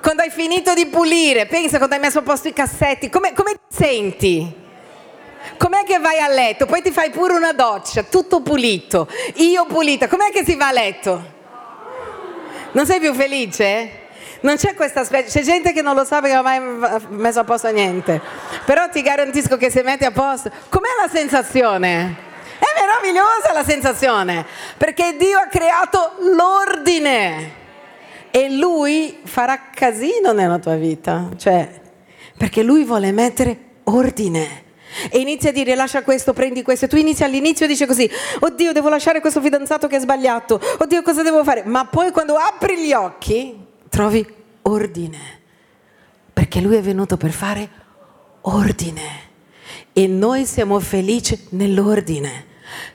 [0.00, 3.52] quando hai finito di pulire, pensa quando hai messo a posto i cassetti, come, come
[3.52, 4.54] ti senti?
[5.56, 6.66] Com'è che vai a letto?
[6.66, 10.72] Poi ti fai pure una doccia, tutto pulito, io pulita, com'è che si va a
[10.72, 11.34] letto?
[12.76, 14.04] Non sei più felice?
[14.40, 17.40] Non c'è questa specie, c'è gente che non lo sa perché non ha mai messo
[17.40, 18.20] a posto niente.
[18.66, 22.16] Però ti garantisco che se metti a posto, com'è la sensazione?
[22.58, 24.44] È meravigliosa la sensazione,
[24.76, 27.52] perché Dio ha creato l'ordine
[28.30, 31.66] e Lui farà casino nella tua vita, cioè,
[32.36, 34.64] perché Lui vuole mettere ordine
[35.10, 38.08] e inizia a dire lascia questo, prendi questo, e tu inizi all'inizio e dici così,
[38.40, 41.62] oddio devo lasciare questo fidanzato che è sbagliato, oddio cosa devo fare?
[41.64, 43.54] Ma poi quando apri gli occhi
[43.88, 44.26] trovi
[44.62, 45.18] ordine,
[46.32, 47.68] perché lui è venuto per fare
[48.42, 49.24] ordine
[49.92, 52.54] e noi siamo felici nell'ordine.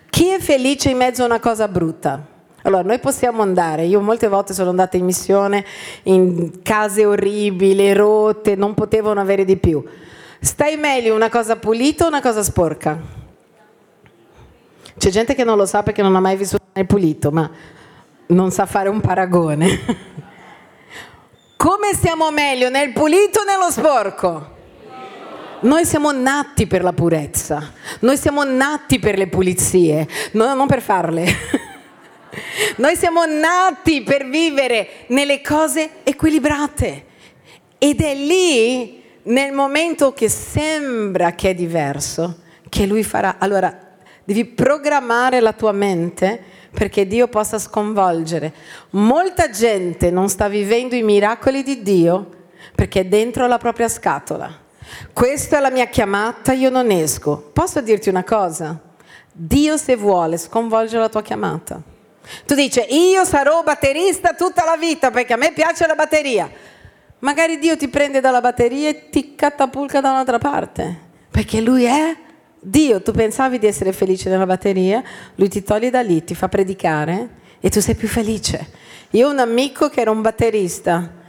[0.10, 2.28] Chi è felice in mezzo a una cosa brutta?
[2.64, 5.66] Allora, noi possiamo andare, io molte volte sono andata in missione
[6.04, 9.84] in case orribili, rotte, non potevano avere di più.
[10.44, 13.00] Stai meglio una cosa pulita o una cosa sporca?
[14.98, 17.48] C'è gente che non lo sa perché non ha mai vissuto nel pulito, ma
[18.26, 19.80] non sa fare un paragone.
[21.58, 24.58] Come stiamo meglio nel pulito o nello sporco?
[25.60, 30.82] Noi siamo nati per la purezza, noi siamo nati per le pulizie, no, non per
[30.82, 31.26] farle.
[32.78, 37.06] Noi siamo nati per vivere nelle cose equilibrate
[37.78, 43.36] ed è lì nel momento che sembra che è diverso, che lui farà.
[43.38, 43.78] Allora,
[44.24, 48.54] devi programmare la tua mente perché Dio possa sconvolgere.
[48.92, 52.30] Molta gente non sta vivendo i miracoli di Dio
[52.74, 54.60] perché è dentro la propria scatola.
[55.14, 57.50] Questa è la mia chiamata, io non esco.
[57.54, 58.80] Posso dirti una cosa?
[59.32, 61.82] Dio se vuole sconvolge la tua chiamata.
[62.46, 66.50] Tu dici, io sarò batterista tutta la vita perché a me piace la batteria.
[67.22, 70.98] Magari Dio ti prende dalla batteria e ti catapulta da un'altra parte,
[71.30, 72.16] perché Lui è
[72.60, 73.04] Dio.
[73.04, 75.04] Tu pensavi di essere felice nella batteria,
[75.36, 77.30] Lui ti toglie da lì, ti fa predicare
[77.60, 78.72] e tu sei più felice.
[79.12, 81.20] Io ho un amico che era un batterista.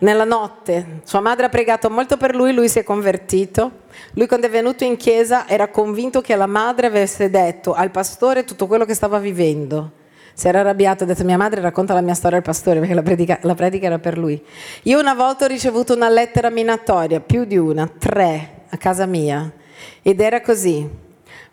[0.00, 3.84] Nella notte sua madre ha pregato molto per lui, lui si è convertito.
[4.14, 8.44] Lui quando è venuto in chiesa era convinto che la madre avesse detto al pastore
[8.44, 9.99] tutto quello che stava vivendo
[10.40, 13.02] si era arrabbiato, ha detto mia madre racconta la mia storia al pastore perché la
[13.02, 14.42] predica, la predica era per lui.
[14.84, 19.52] Io una volta ho ricevuto una lettera minatoria, più di una, tre, a casa mia,
[20.00, 20.88] ed era così.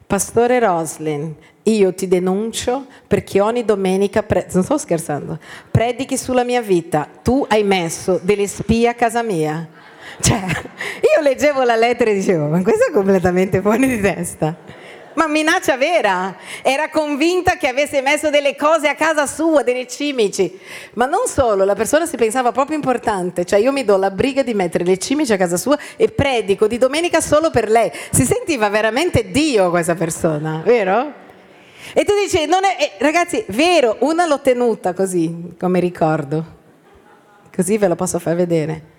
[0.08, 5.38] Pastore Roslin, io ti denuncio perché ogni domenica, pre- non sto scherzando,
[5.70, 9.68] predichi sulla mia vita, tu hai messo delle spie a casa mia.
[10.22, 10.40] Cioè,
[11.14, 14.77] io leggevo la lettera e dicevo, ma questo è completamente fuori di testa
[15.18, 16.36] ma minaccia vera.
[16.62, 20.58] Era convinta che avesse messo delle cose a casa sua, dei cimici.
[20.94, 24.44] Ma non solo, la persona si pensava proprio importante, cioè io mi do la briga
[24.44, 27.92] di mettere le cimici a casa sua e predico di domenica solo per lei.
[28.12, 31.26] Si sentiva veramente Dio questa persona, vero?
[31.94, 36.56] E tu dici, non è, eh, ragazzi, vero, una l'ho tenuta così, come ricordo.
[37.54, 38.96] Così ve la posso far vedere.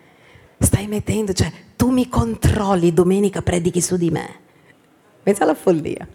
[0.58, 4.46] Stai mettendo, cioè, tu mi controlli, domenica predichi su di me.
[5.28, 6.08] Pensa alla follia.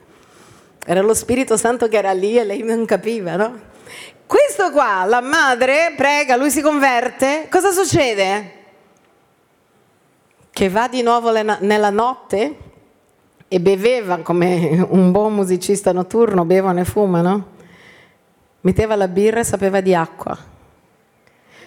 [0.84, 3.60] Era lo Spirito Santo che era lì e lei non capiva, no?
[4.26, 8.52] Questo qua, la madre prega, lui si converte, cosa succede?
[10.50, 12.58] Che va di nuovo nella notte
[13.48, 17.48] e beveva come un buon musicista notturno, bevono e fumano.
[18.62, 20.36] Metteva la birra e sapeva di acqua.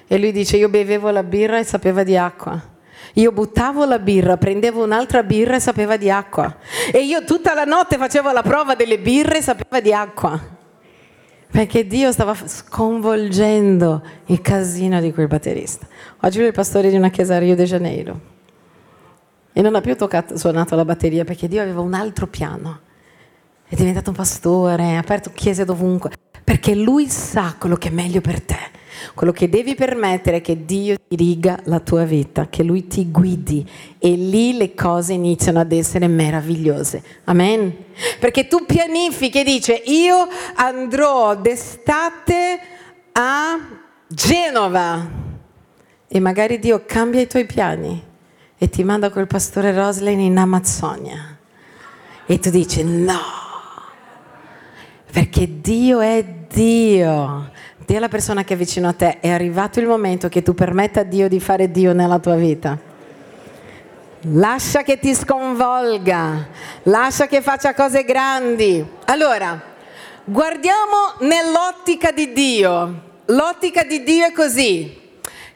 [0.08, 2.74] E lui dice, io bevevo la birra e sapeva di acqua.
[3.18, 6.54] Io buttavo la birra, prendevo un'altra birra e sapeva di acqua.
[6.92, 10.38] E io tutta la notte facevo la prova delle birre e sapeva di acqua.
[11.50, 15.86] Perché Dio stava sconvolgendo il casino di quel batterista.
[16.20, 18.20] Oggi lui è il pastore di una chiesa a Rio de Janeiro.
[19.50, 22.80] E non ha più toccato, suonato la batteria perché Dio aveva un altro piano.
[23.66, 26.10] È diventato un pastore, ha aperto chiese dovunque.
[26.44, 28.75] Perché lui sa quello che è meglio per te.
[29.14, 33.68] Quello che devi permettere è che Dio diriga la tua vita, che Lui ti guidi
[33.98, 37.02] e lì le cose iniziano ad essere meravigliose.
[37.24, 37.74] Amen.
[38.18, 42.60] Perché tu pianifichi e dici io andrò d'estate
[43.12, 43.58] a
[44.08, 45.24] Genova
[46.08, 48.02] e magari Dio cambia i tuoi piani
[48.58, 51.36] e ti manda quel pastore Roslin in Amazzonia
[52.26, 53.20] e tu dici no,
[55.12, 57.50] perché Dio è Dio.
[57.86, 60.54] Dio è la persona che è vicino a te, è arrivato il momento che tu
[60.54, 62.76] permetta a Dio di fare Dio nella tua vita.
[64.32, 66.48] Lascia che ti sconvolga,
[66.82, 68.84] lascia che faccia cose grandi.
[69.04, 69.62] Allora,
[70.24, 73.02] guardiamo nell'ottica di Dio.
[73.26, 75.04] L'ottica di Dio è così.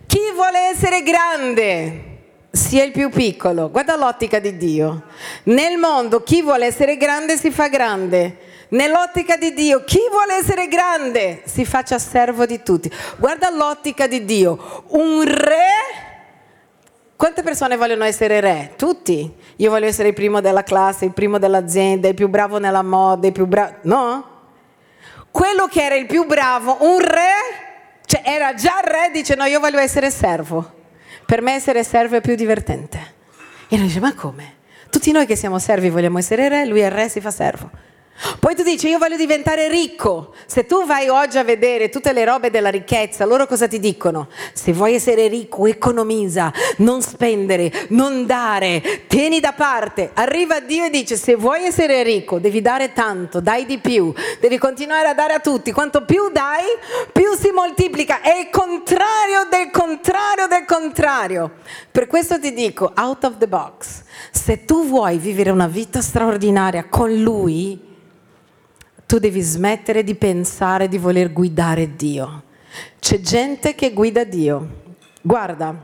[0.06, 2.04] Chi vuole essere grande
[2.52, 3.70] sia il più piccolo.
[3.70, 5.02] Guarda l'ottica di Dio.
[5.44, 8.49] Nel mondo chi vuole essere grande si fa grande.
[8.70, 12.90] Nell'ottica di Dio, chi vuole essere grande si faccia servo di tutti.
[13.16, 14.84] Guarda l'ottica di Dio.
[14.88, 16.08] Un re
[17.20, 18.72] quante persone vogliono essere re?
[18.76, 19.30] Tutti.
[19.56, 23.26] Io voglio essere il primo della classe, il primo dell'azienda, il più bravo nella moda,
[23.26, 23.74] il più bravo...
[23.82, 24.24] No?
[25.30, 29.60] Quello che era il più bravo, un re, cioè era già re, dice no, io
[29.60, 30.78] voglio essere servo.
[31.26, 33.14] Per me essere servo è più divertente.
[33.68, 34.54] E noi dice, ma come?
[34.88, 37.70] Tutti noi che siamo servi vogliamo essere re, lui è re, si fa servo.
[38.38, 40.34] Poi tu dici io voglio diventare ricco.
[40.46, 44.28] Se tu vai oggi a vedere tutte le robe della ricchezza, loro cosa ti dicono?
[44.52, 50.10] Se vuoi essere ricco, economizza, non spendere, non dare, tieni da parte.
[50.14, 54.58] Arriva Dio e dice se vuoi essere ricco devi dare tanto, dai di più, devi
[54.58, 55.72] continuare a dare a tutti.
[55.72, 56.64] Quanto più dai,
[57.12, 58.20] più si moltiplica.
[58.20, 61.52] È il contrario del contrario del contrario.
[61.90, 66.86] Per questo ti dico, out of the box, se tu vuoi vivere una vita straordinaria
[66.88, 67.88] con Lui,
[69.10, 72.44] tu devi smettere di pensare di voler guidare Dio.
[73.00, 74.68] C'è gente che guida Dio.
[75.20, 75.74] Guarda,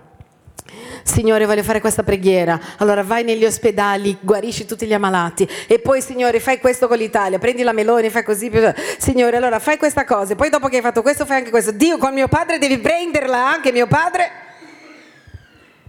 [1.02, 2.56] Signore, voglio fare questa preghiera.
[2.76, 5.48] Allora vai negli ospedali, guarisci tutti gli ammalati.
[5.66, 7.40] E poi, Signore, fai questo con l'Italia.
[7.40, 8.48] Prendi la Meloni, fai così.
[8.96, 10.36] Signore, allora fai questa cosa.
[10.36, 11.72] Poi, dopo che hai fatto questo, fai anche questo.
[11.72, 14.30] Dio, con mio padre devi prenderla anche mio padre.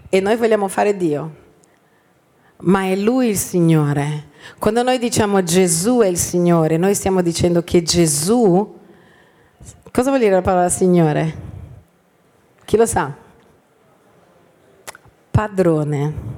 [0.09, 1.35] E noi vogliamo fare Dio.
[2.61, 4.29] Ma è Lui il Signore.
[4.59, 8.79] Quando noi diciamo Gesù è il Signore, noi stiamo dicendo che Gesù,
[9.91, 11.45] cosa vuol dire la parola Signore?
[12.65, 13.13] Chi lo sa?
[15.29, 16.35] Padrone.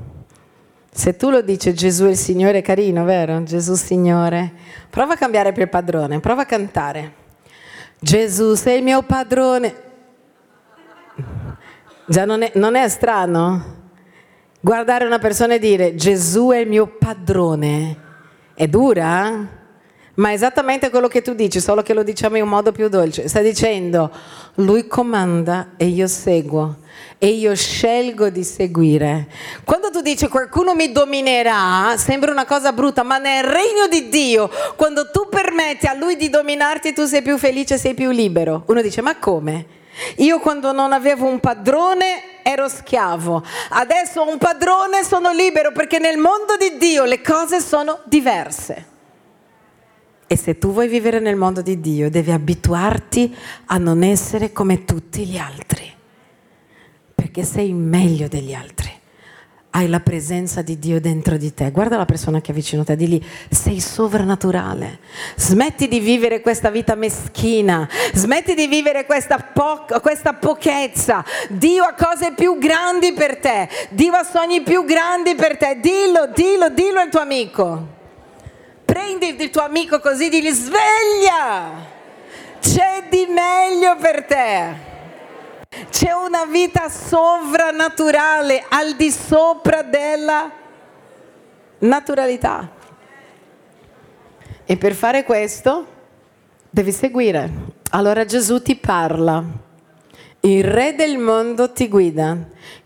[0.91, 3.41] Se tu lo dici Gesù è il Signore, carino, vero?
[3.43, 4.51] Gesù Signore.
[4.89, 7.13] Prova a cambiare per padrone, prova a cantare.
[7.99, 9.87] Gesù sei il mio padrone.
[12.05, 13.77] Già non è, non è strano?
[14.61, 18.07] Guardare una persona e dire Gesù è il mio padrone
[18.59, 19.47] è dura,
[20.15, 22.89] ma è esattamente quello che tu dici, solo che lo diciamo in un modo più
[22.89, 23.29] dolce.
[23.29, 24.11] Sta dicendo,
[24.55, 26.79] lui comanda e io seguo
[27.17, 29.29] e io scelgo di seguire.
[29.63, 34.49] Quando tu dici qualcuno mi dominerà, sembra una cosa brutta, ma nel regno di Dio,
[34.75, 38.63] quando tu permetti a lui di dominarti, tu sei più felice, sei più libero.
[38.65, 39.65] Uno dice, ma come?
[40.17, 46.17] Io quando non avevo un padrone ero schiavo, adesso un padrone sono libero perché nel
[46.17, 48.85] mondo di Dio le cose sono diverse.
[50.25, 53.35] E se tu vuoi vivere nel mondo di Dio devi abituarti
[53.67, 55.91] a non essere come tutti gli altri,
[57.15, 58.88] perché sei meglio degli altri
[59.71, 61.71] hai la presenza di Dio dentro di te.
[61.71, 64.99] Guarda la persona che è vicino a te, digli sei sovrannaturale.
[65.35, 71.23] Smetti di vivere questa vita meschina, smetti di vivere questa, po- questa pochezza.
[71.49, 75.77] Dio ha cose più grandi per te, Dio ha sogni più grandi per te.
[75.79, 77.97] Dillo, dillo, dillo al tuo amico.
[78.85, 81.97] Prendi il tuo amico così, digli sveglia.
[82.59, 84.88] C'è di meglio per te.
[85.89, 90.51] C'è una vita sovrannaturale al di sopra della
[91.79, 92.71] naturalità.
[94.65, 95.85] E per fare questo
[96.69, 97.51] devi seguire.
[97.91, 99.43] Allora Gesù ti parla.
[100.41, 102.37] Il re del mondo ti guida.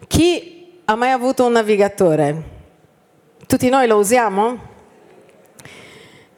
[0.07, 2.51] Chi ha mai avuto un navigatore?
[3.47, 4.71] Tutti noi lo usiamo?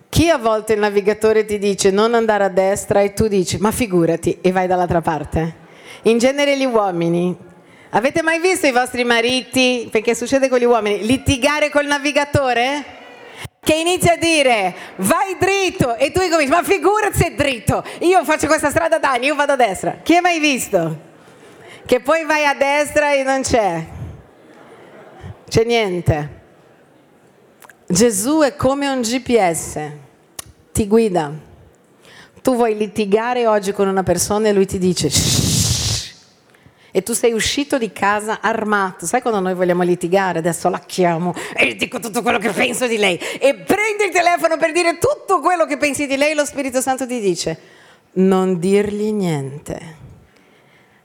[0.10, 3.72] Chi a volte il navigatore ti dice non andare a destra e tu dici ma
[3.72, 5.64] figurati e vai dall'altra parte?
[6.08, 7.36] In genere gli uomini.
[7.90, 12.84] Avete mai visto i vostri mariti, perché succede con gli uomini, litigare col navigatore?
[13.60, 18.24] Che inizia a dire vai dritto e tu cominci, ma figurati se è dritto, io
[18.24, 19.98] faccio questa strada da anni, io vado a destra.
[20.04, 21.00] Chi ha mai visto?
[21.84, 23.86] Che poi vai a destra e non c'è.
[25.48, 26.42] C'è niente.
[27.88, 29.80] Gesù è come un GPS,
[30.72, 31.32] ti guida.
[32.44, 35.10] Tu vuoi litigare oggi con una persona e lui ti dice,
[36.96, 39.06] e tu sei uscito di casa armato.
[39.06, 40.40] Sai quando noi vogliamo litigare?
[40.40, 44.56] Adesso la chiamo e dico tutto quello che penso di lei e prendi il telefono
[44.56, 47.60] per dire tutto quello che pensi di lei, lo Spirito Santo ti dice
[48.14, 49.98] non dirgli niente.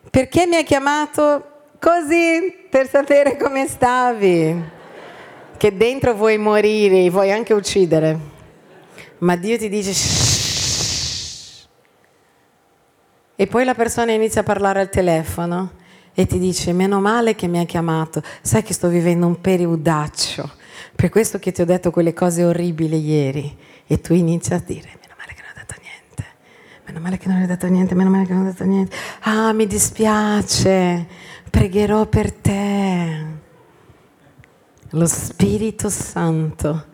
[0.08, 4.62] Perché mi ha chiamato così per sapere come stavi?
[5.56, 8.16] Che dentro vuoi morire, vuoi anche uccidere.
[9.18, 11.66] Ma Dio ti dice Shh.
[13.34, 15.78] e poi la persona inizia a parlare al telefono
[16.14, 20.50] e ti dice meno male che mi ha chiamato, sai che sto vivendo un periodaccio,
[20.94, 23.56] per questo che ti ho detto quelle cose orribili ieri.
[23.86, 26.24] E tu inizi a dire meno male che non ho detto niente,
[26.86, 29.52] meno male che non ho detto niente, meno male che non ho detto niente, ah
[29.52, 31.06] mi dispiace,
[31.50, 33.24] pregherò per te.
[34.90, 36.86] Lo Spirito Santo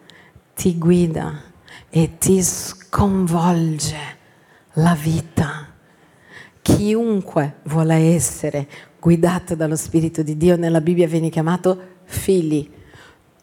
[0.55, 1.43] ti guida
[1.91, 3.97] e ti sconvolge
[4.75, 5.73] la vita.
[6.63, 8.67] Chiunque vuole essere
[9.07, 12.69] guidato dallo Spirito di Dio, nella Bibbia viene chiamato figli.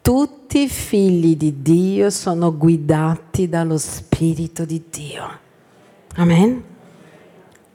[0.01, 5.39] Tutti i figli di Dio sono guidati dallo Spirito di Dio.
[6.15, 6.63] Amen?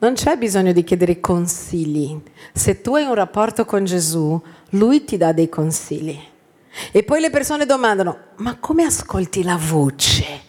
[0.01, 2.20] Non c'è bisogno di chiedere consigli.
[2.53, 4.39] Se tu hai un rapporto con Gesù,
[4.72, 6.18] Lui ti dà dei consigli.
[6.93, 10.43] E poi le persone domandano, ma come ascolti la voce?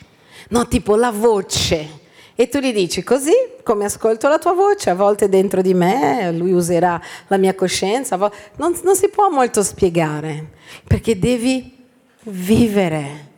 [0.50, 1.99] No, tipo la voce.
[2.40, 3.34] E tu gli dici così,
[3.64, 8.16] come ascolto la tua voce, a volte dentro di me, lui userà la mia coscienza,
[8.16, 10.52] non, non si può molto spiegare,
[10.88, 11.86] perché devi
[12.24, 13.32] vivere,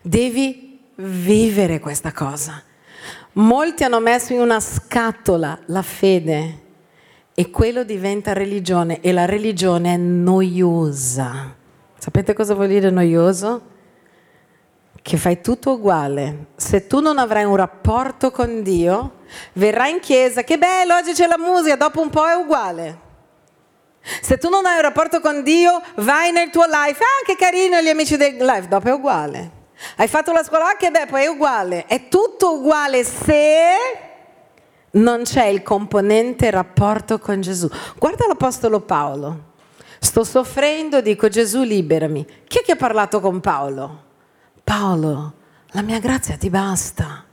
[0.00, 2.62] devi vivere questa cosa.
[3.32, 6.60] Molti hanno messo in una scatola la fede
[7.34, 11.54] e quello diventa religione e la religione è noiosa.
[11.98, 13.79] Sapete cosa vuol dire noioso?
[15.02, 16.46] Che fai tutto uguale.
[16.56, 19.18] Se tu non avrai un rapporto con Dio,
[19.54, 23.08] verrai in chiesa, che bello, oggi c'è la musica, dopo un po' è uguale.
[24.22, 27.80] Se tu non hai un rapporto con Dio, vai nel tuo live, ah che carino
[27.80, 29.58] gli amici del live, dopo è uguale.
[29.96, 31.86] Hai fatto la scuola, ah che bello, poi è uguale.
[31.86, 33.74] È tutto uguale se
[34.92, 37.68] non c'è il componente rapporto con Gesù.
[37.96, 39.48] Guarda l'Apostolo Paolo.
[39.98, 42.26] Sto soffrendo, dico Gesù liberami.
[42.46, 44.08] Chi è che ha parlato con Paolo?
[44.62, 45.34] Paolo,
[45.70, 47.24] la mia grazia ti basta.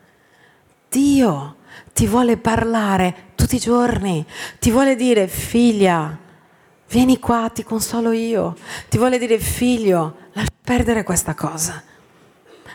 [0.89, 1.55] Dio
[1.93, 4.25] ti vuole parlare tutti i giorni,
[4.59, 6.17] ti vuole dire figlia,
[6.89, 8.55] vieni qua, ti consolo io,
[8.89, 11.83] ti vuole dire figlio, lascia perdere questa cosa.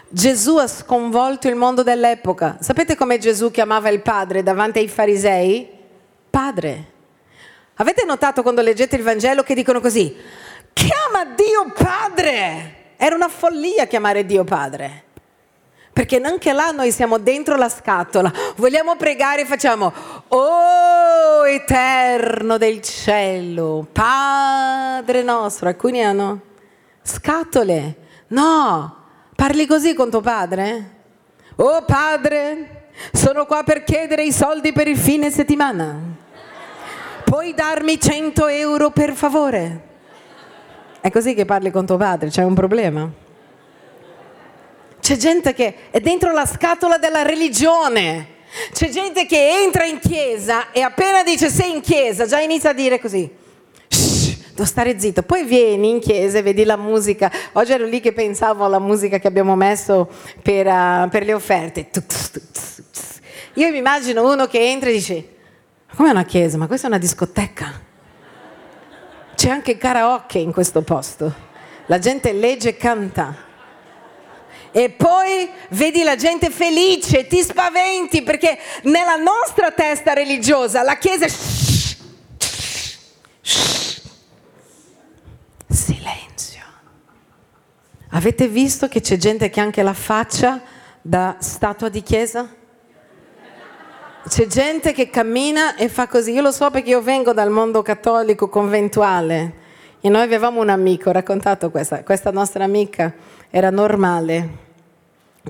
[0.08, 2.58] Gesù ha sconvolto il mondo dell'epoca.
[2.60, 5.68] Sapete come Gesù chiamava il padre davanti ai farisei?
[6.28, 6.90] Padre.
[7.76, 10.14] Avete notato quando leggete il Vangelo che dicono così?
[10.72, 12.81] Chiama Dio padre.
[13.04, 15.02] Era una follia chiamare Dio Padre.
[15.92, 19.92] Perché anche là noi siamo dentro la scatola, vogliamo pregare e facciamo,
[20.28, 25.66] oh eterno del cielo, Padre nostro.
[25.66, 26.42] Alcuni hanno
[27.02, 27.96] scatole.
[28.28, 28.96] No,
[29.34, 30.90] parli così con tuo padre?
[31.56, 35.98] Oh Padre, sono qua per chiedere i soldi per il fine settimana.
[37.24, 39.90] Puoi darmi 100 euro per favore?
[41.02, 43.10] È così che parli con tuo padre, c'è un problema.
[45.00, 48.28] C'è gente che è dentro la scatola della religione.
[48.72, 52.72] C'è gente che entra in chiesa e appena dice sei in chiesa già inizia a
[52.72, 53.28] dire così.
[54.50, 55.24] Devo stare zitto.
[55.24, 57.32] Poi vieni in chiesa e vedi la musica.
[57.54, 60.08] Oggi ero lì che pensavo alla musica che abbiamo messo
[60.40, 61.90] per, uh, per le offerte.
[63.54, 65.28] Io mi immagino uno che entra e dice,
[65.88, 66.58] ma com'è una chiesa?
[66.58, 67.90] Ma questa è una discoteca.
[69.34, 71.50] C'è anche karaoke in questo posto.
[71.86, 73.50] La gente legge e canta.
[74.70, 81.28] E poi vedi la gente felice, ti spaventi perché nella nostra testa religiosa la Chiesa...
[81.28, 81.96] Shh,
[85.68, 86.62] silenzio.
[88.10, 90.62] Avete visto che c'è gente che ha anche la faccia
[91.02, 92.60] da statua di Chiesa?
[94.28, 96.30] C'è gente che cammina e fa così.
[96.30, 99.54] Io lo so perché io vengo dal mondo cattolico conventuale
[100.00, 103.12] e noi avevamo un amico, ho raccontato questa, questa nostra amica
[103.50, 104.48] era normale,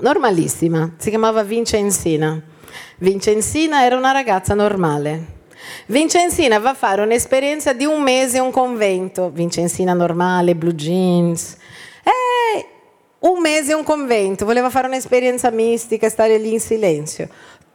[0.01, 2.41] normalissima, si chiamava Vincenzina.
[2.97, 5.41] Vincenzina era una ragazza normale.
[5.85, 11.57] Vincenzina va a fare un'esperienza di un mese a un convento, Vincenzina normale, blue jeans.
[12.03, 12.65] E
[13.19, 17.29] un mese a un convento, voleva fare un'esperienza mistica, stare lì in silenzio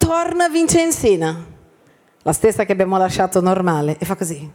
[0.09, 1.45] torna Vincenzina,
[2.23, 4.51] la stessa che abbiamo lasciato normale, e fa così.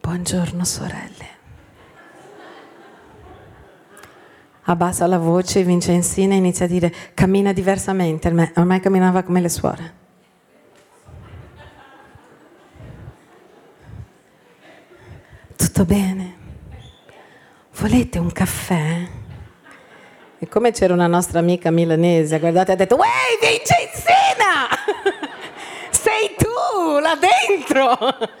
[0.00, 1.38] Buongiorno sorelle.
[4.62, 9.94] Abbassa la voce Vincenzina inizia a dire cammina diversamente, ormai, ormai camminava come le suore.
[15.54, 16.34] Tutto bene?
[17.76, 19.18] Volete un caffè?
[20.42, 23.06] E come c'era una nostra amica milanese, guardate, ha detto, Uè,
[23.42, 24.68] Vincenzina!
[25.92, 27.94] Sei tu, là dentro!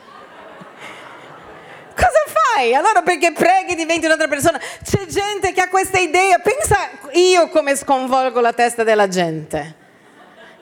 [1.94, 2.24] Cosa
[2.54, 2.74] fai?
[2.74, 4.58] Allora perché preghi diventi un'altra persona?
[4.82, 9.74] C'è gente che ha questa idea, pensa io come sconvolgo la testa della gente.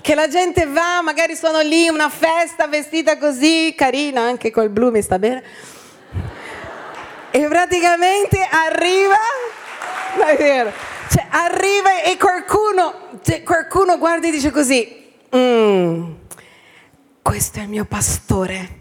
[0.00, 4.90] Che la gente va, magari sono lì, una festa vestita così, carina, anche col blu
[4.90, 5.44] mi sta bene.
[7.30, 9.14] E praticamente arriva,
[10.18, 10.72] non è vero,
[11.08, 16.10] cioè arriva e qualcuno, cioè, qualcuno guarda e dice così, mm,
[17.22, 18.76] questo è il mio pastore.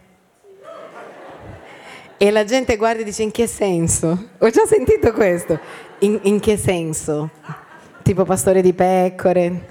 [2.20, 4.30] E la gente guarda e dice in che senso?
[4.40, 5.60] Ho già sentito questo.
[6.00, 7.30] In, in che senso?
[8.02, 9.68] Tipo pastore di pecore.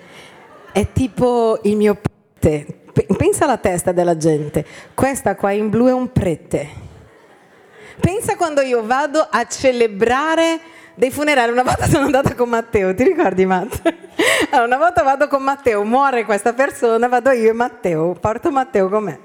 [0.71, 1.99] È tipo il mio
[2.39, 2.85] prete.
[3.17, 4.65] Pensa alla testa della gente.
[4.95, 6.69] Questa qua in blu è un prete.
[7.99, 10.61] Pensa quando io vado a celebrare
[10.97, 11.53] dei funerali.
[11.53, 13.81] Una volta sono andata con Matteo, ti ricordi Matt?
[14.51, 18.89] Allora, una volta vado con Matteo, muore questa persona, vado io e Matteo, porto Matteo
[18.89, 19.21] con me.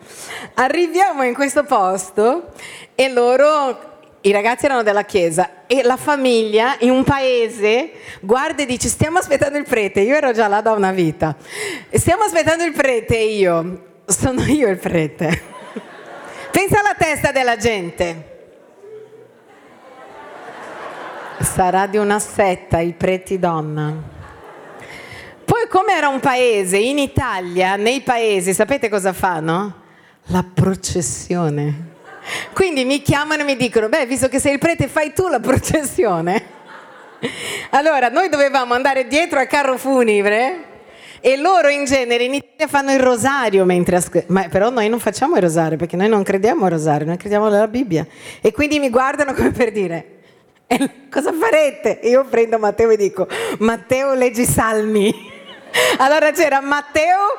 [0.55, 2.51] Arriviamo in questo posto
[2.95, 3.89] e loro
[4.21, 7.91] i ragazzi erano della chiesa e la famiglia in un paese
[8.21, 11.35] guarda e dice stiamo aspettando il prete, io ero già là da una vita,
[11.91, 15.41] stiamo aspettando il prete e io, sono io il prete.
[16.51, 18.30] Pensa alla testa della gente.
[21.41, 23.93] Sarà di una setta, i preti donna.
[25.43, 29.81] Poi come era un paese, in Italia, nei paesi, sapete cosa fanno?
[30.27, 31.89] La processione.
[32.53, 35.39] Quindi mi chiamano e mi dicono, beh, visto che sei il prete, fai tu la
[35.39, 36.59] processione.
[37.71, 40.69] Allora, noi dovevamo andare dietro al carro funebre
[41.19, 44.99] e loro in genere in Italia fanno il rosario mentre ascoltano, ma però noi non
[44.99, 48.05] facciamo il rosario perché noi non crediamo al rosario, noi crediamo alla Bibbia.
[48.41, 50.20] E quindi mi guardano come per dire,
[51.11, 51.99] cosa farete?
[52.03, 53.27] Io prendo Matteo e dico,
[53.59, 55.29] Matteo leggi salmi.
[55.97, 57.37] Allora c'era Matteo,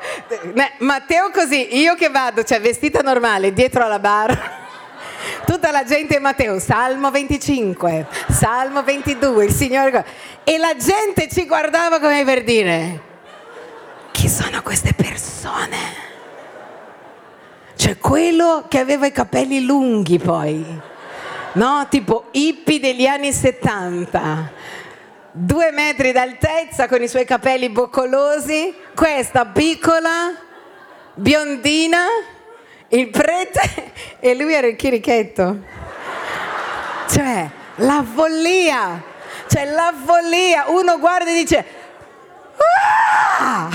[0.79, 4.61] Matteo così, io che vado, cioè vestita normale, dietro alla barra
[5.45, 10.05] tutta la gente Matteo, Salmo 25, Salmo 22, il Signore...
[10.43, 13.01] E la gente ci guardava come per dire,
[14.11, 15.77] chi sono queste persone?
[17.75, 20.65] Cioè quello che aveva i capelli lunghi poi,
[21.53, 21.87] no?
[21.89, 24.51] Tipo hippie degli anni 70,
[25.31, 30.33] due metri d'altezza con i suoi capelli boccolosi, questa piccola,
[31.15, 32.05] biondina,
[32.89, 35.57] il prete e lui era il chirichetto.
[37.09, 39.01] Cioè, la follia,
[39.47, 40.65] cioè la follia.
[40.67, 41.65] Uno guarda e dice,
[43.39, 43.69] ah!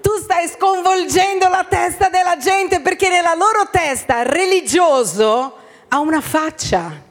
[0.00, 5.59] tu stai sconvolgendo la testa della gente perché nella loro testa religioso
[5.92, 7.08] ha una faccia.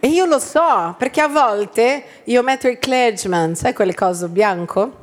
[0.00, 5.02] E io lo so, perché a volte io metto il clergyman, sai quelle cose bianco?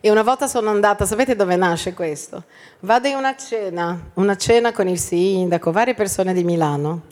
[0.00, 2.44] E una volta sono andata, sapete dove nasce questo?
[2.80, 7.02] Vado in una cena, una cena con il sindaco, varie persone di Milano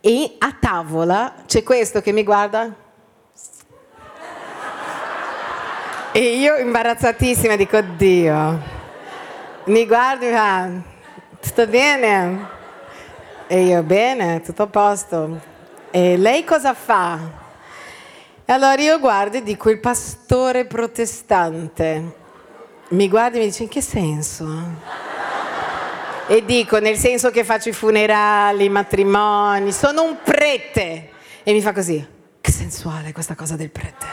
[0.00, 2.74] e a tavola c'è questo che mi guarda
[6.12, 8.58] e io imbarazzatissima dico Dio,
[9.64, 10.68] mi guardi e fa,
[11.38, 12.58] tutto bene?
[13.52, 15.40] E io bene, tutto a posto.
[15.90, 17.18] E lei cosa fa?
[18.44, 22.14] Allora io guardo e dico il pastore protestante
[22.90, 24.46] mi guardi e mi dice in che senso?
[26.28, 31.10] E dico nel senso che faccio i funerali, i matrimoni, sono un prete.
[31.42, 32.06] E mi fa così,
[32.40, 34.06] che sensuale questa cosa del prete.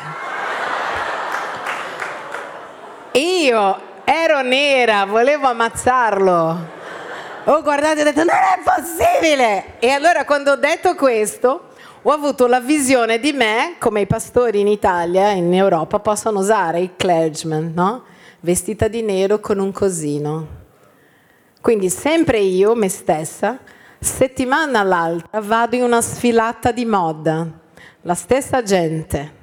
[3.11, 6.76] Io ero nera, volevo ammazzarlo.
[7.49, 9.79] Ho guardato e ho detto non è possibile.
[9.79, 11.69] E allora quando ho detto questo,
[12.01, 16.81] ho avuto la visione di me, come i pastori in Italia, in Europa, possono usare
[16.81, 18.03] i clergymen, no?
[18.41, 20.47] vestita di nero con un cosino.
[21.61, 23.59] Quindi sempre io, me stessa,
[23.97, 27.47] settimana all'altra vado in una sfilata di moda,
[28.01, 29.33] la stessa gente,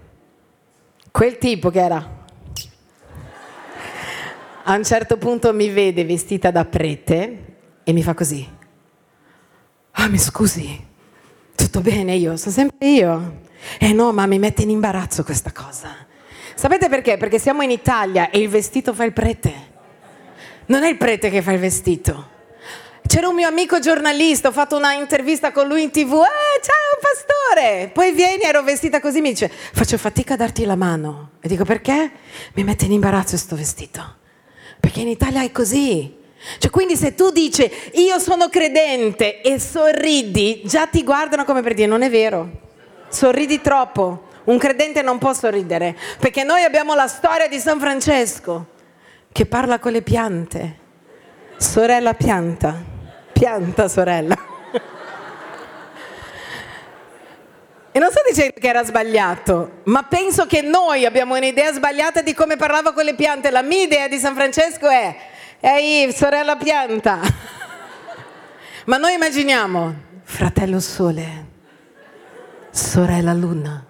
[1.11, 2.23] quel tipo che era.
[4.65, 7.44] A un certo punto mi vede vestita da prete
[7.85, 8.47] e mi fa così.
[9.93, 10.85] Ah, mi scusi,
[11.55, 12.37] tutto bene io?
[12.37, 13.43] Sono sempre io.
[13.79, 15.95] Eh no, ma mi mette in imbarazzo questa cosa.
[16.55, 17.17] Sapete perché?
[17.17, 19.73] Perché siamo in Italia e il vestito fa il prete.
[20.67, 22.33] Non è il prete che fa il vestito.
[23.07, 26.99] C'era un mio amico giornalista, ho fatto una intervista con lui in tv, eh, ciao
[27.01, 27.91] pastore!
[27.93, 31.33] Poi vieni, ero vestita così, mi dice, faccio fatica a darti la mano.
[31.41, 32.11] E dico, perché?
[32.55, 34.17] Mi mette in imbarazzo questo vestito.
[34.81, 36.23] Perché in Italia è così.
[36.59, 41.75] Cioè, quindi se tu dici io sono credente e sorridi, già ti guardano come per
[41.75, 42.49] dire non è vero.
[43.09, 44.29] Sorridi troppo.
[44.45, 48.67] Un credente non può sorridere, perché noi abbiamo la storia di San Francesco
[49.33, 50.79] che parla con le piante.
[51.57, 52.77] Sorella pianta,
[53.33, 54.37] pianta sorella.
[57.97, 62.35] E non sto dicendo che era sbagliato, ma penso che noi abbiamo un'idea sbagliata di
[62.35, 63.51] come parlava con le piante.
[63.51, 65.17] La mia idea di San Francesco è,
[65.65, 67.21] ehi, sorella pianta.
[68.85, 71.47] ma noi immaginiamo, fratello sole,
[72.71, 73.83] sorella luna.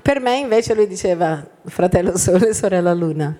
[0.00, 3.36] Per me invece lui diceva, fratello sole, sorella luna.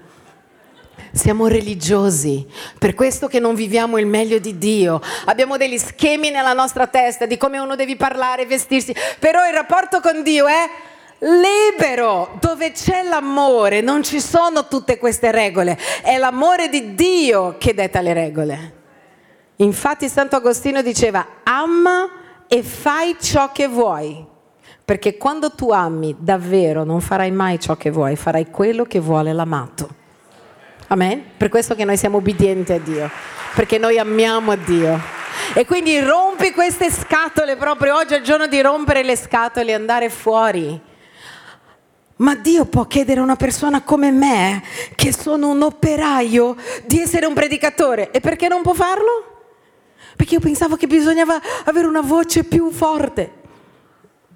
[1.13, 2.47] Siamo religiosi,
[2.77, 5.01] per questo che non viviamo il meglio di Dio.
[5.27, 10.01] Abbiamo degli schemi nella nostra testa di come uno deve parlare, vestirsi, però il rapporto
[10.01, 10.69] con Dio è
[11.19, 17.75] libero, dove c'è l'amore, non ci sono tutte queste regole, è l'amore di Dio che
[17.75, 18.73] detta le regole.
[19.57, 22.09] Infatti Santo Agostino diceva, ama
[22.47, 24.25] e fai ciò che vuoi,
[24.85, 29.33] perché quando tu ami davvero non farai mai ciò che vuoi, farai quello che vuole
[29.33, 29.97] l'amato.
[30.89, 31.23] Amen?
[31.37, 33.11] Per questo che noi siamo obbedienti a Dio,
[33.55, 35.17] perché noi amiamo Dio.
[35.55, 39.75] E quindi rompi queste scatole, proprio oggi è il giorno di rompere le scatole e
[39.75, 40.81] andare fuori.
[42.19, 44.63] Ma Dio può chiedere a una persona come me,
[44.95, 46.57] che sono un operaio,
[46.87, 48.11] di essere un predicatore.
[48.11, 49.37] E perché non può farlo?
[50.17, 53.33] Perché io pensavo che bisognava avere una voce più forte.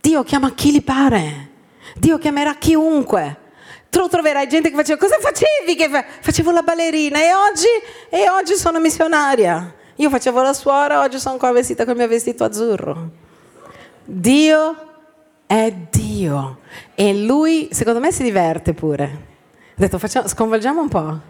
[0.00, 1.50] Dio chiama chi gli pare.
[1.96, 3.40] Dio chiamerà chiunque
[3.92, 5.76] tu troverai gente che faceva, cosa facevi?
[5.76, 6.02] Che fa?
[6.20, 7.66] Facevo la ballerina e oggi,
[8.08, 9.74] e oggi sono missionaria.
[9.96, 13.10] Io facevo la suora, oggi sono qua vestita con il mio vestito azzurro.
[14.02, 14.91] Dio
[15.52, 16.60] è Dio
[16.94, 19.04] e lui, secondo me, si diverte pure.
[19.04, 21.20] Ho detto, facciamo, sconvolgiamo un po'.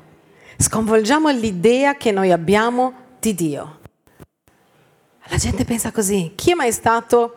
[0.59, 3.81] Sconvolgiamo l'idea che noi abbiamo di Dio.
[5.27, 6.35] La gente pensa così.
[6.37, 7.35] Chi è mai stato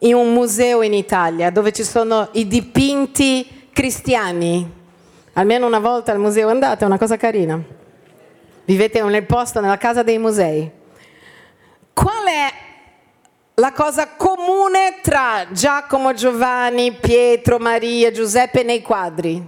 [0.00, 4.70] in un museo in Italia dove ci sono i dipinti cristiani,
[5.32, 7.60] almeno una volta al museo andate, è una cosa carina.
[8.64, 10.70] Vivete nel posto, nella casa dei musei.
[11.92, 12.52] Qual è
[13.54, 14.06] la cosa
[14.48, 19.46] comune tra Giacomo, Giovanni, Pietro, Maria, Giuseppe nei quadri?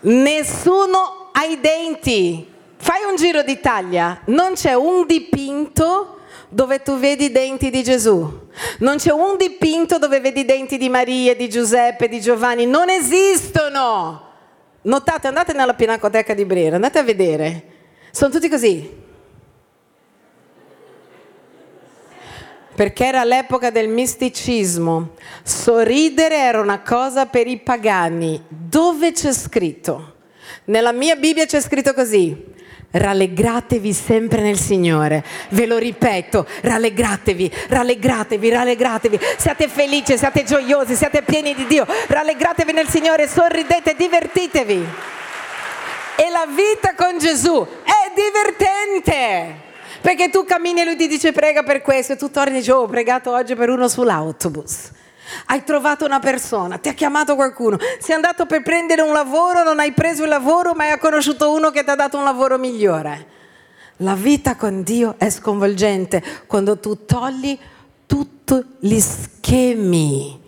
[0.00, 2.50] Nessuno ha i denti.
[2.76, 8.48] Fai un giro d'Italia, non c'è un dipinto dove tu vedi i denti di Gesù.
[8.78, 12.64] Non c'è un dipinto dove vedi i denti di Maria, di Giuseppe, di Giovanni.
[12.64, 14.30] Non esistono.
[14.80, 17.64] Notate, andate nella Pinacoteca di Brera, andate a vedere.
[18.12, 19.01] Sono tutti così.
[22.74, 25.10] Perché era l'epoca del misticismo.
[25.42, 28.42] Sorridere era una cosa per i pagani.
[28.48, 30.14] Dove c'è scritto?
[30.64, 32.50] Nella mia Bibbia c'è scritto così
[32.92, 35.24] rallegratevi sempre nel Signore.
[35.50, 39.18] Ve lo ripeto, rallegratevi, rallegratevi, rallegratevi.
[39.36, 41.86] Siate felici, siate gioiosi, siate pieni di Dio.
[42.06, 44.86] Rallegratevi nel Signore, sorridete, divertitevi.
[46.16, 49.61] E la vita con Gesù è divertente.
[50.02, 52.72] Perché tu cammini e lui ti dice prega per questo e tu torni e dici
[52.72, 54.90] oh ho pregato oggi per uno sull'autobus.
[55.46, 59.78] Hai trovato una persona, ti ha chiamato qualcuno, sei andato per prendere un lavoro, non
[59.78, 63.26] hai preso il lavoro, ma hai conosciuto uno che ti ha dato un lavoro migliore.
[63.98, 67.56] La vita con Dio è sconvolgente quando tu togli
[68.06, 70.40] tutti gli schemi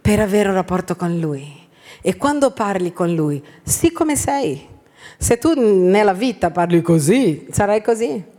[0.00, 1.66] per avere un rapporto con Lui.
[2.00, 4.66] E quando parli con Lui, sii come sei.
[5.18, 8.36] Se tu nella vita parli così, sarai così.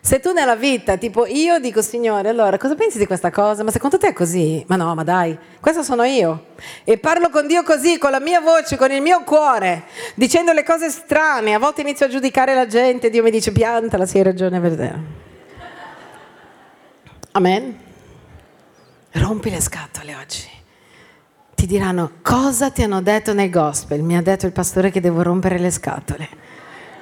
[0.00, 3.64] Se tu nella vita, tipo io dico Signore, allora cosa pensi di questa cosa?
[3.64, 4.64] Ma secondo te è così?
[4.68, 6.46] Ma no, ma dai, questo sono io.
[6.84, 9.84] E parlo con Dio così, con la mia voce, con il mio cuore,
[10.14, 11.54] dicendo le cose strane.
[11.54, 14.92] A volte inizio a giudicare la gente, Dio mi dice piantala, sì hai ragione te.
[17.32, 17.78] Amen.
[19.12, 20.48] Rompi le scatole oggi.
[21.54, 24.00] Ti diranno cosa ti hanno detto nel gospel?
[24.02, 26.28] Mi ha detto il pastore che devo rompere le scatole.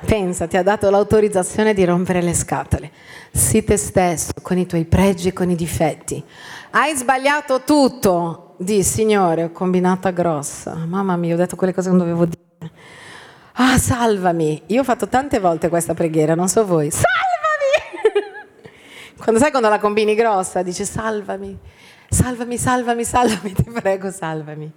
[0.05, 2.91] Pensa, ti ha dato l'autorizzazione di rompere le scatole.
[3.33, 6.23] Sii te stesso, con i tuoi pregi e con i difetti.
[6.71, 8.55] Hai sbagliato tutto.
[8.59, 10.75] Di, Signore, ho combinata grossa.
[10.75, 12.71] Mamma mia, ho detto quelle cose che non dovevo dire.
[13.55, 14.63] Ah, salvami.
[14.67, 16.91] Io ho fatto tante volte questa preghiera, non so voi.
[16.91, 18.35] Salvami!
[19.17, 21.59] quando sai quando la combini grossa, dice salvami.
[22.09, 24.71] Salvami, salvami, salvami, ti prego, salvami.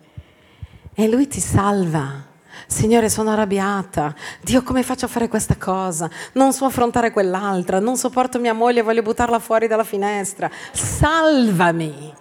[0.93, 2.28] E lui ti salva.
[2.67, 4.13] Signore, sono arrabbiata.
[4.41, 6.09] Dio, come faccio a fare questa cosa?
[6.33, 7.79] Non so affrontare quell'altra.
[7.79, 10.49] Non sopporto mia moglie, voglio buttarla fuori dalla finestra.
[10.71, 12.13] Salvami.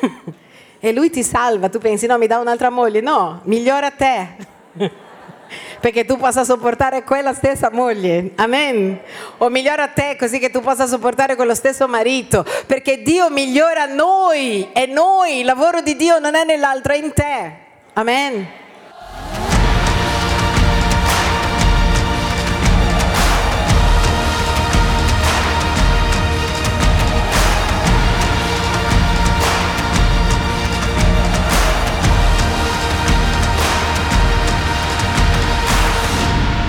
[0.78, 1.68] e lui ti salva.
[1.68, 3.00] Tu pensi, no, mi dà un'altra moglie.
[3.00, 4.36] No, migliora te.
[5.80, 8.32] Perché tu possa sopportare quella stessa moglie.
[8.36, 8.98] Amen.
[9.38, 12.44] O migliora te così che tu possa sopportare quello stesso marito.
[12.66, 15.40] Perché Dio migliora noi e noi.
[15.40, 17.52] Il lavoro di Dio non è nell'altro, è in te.
[17.92, 18.64] Amen.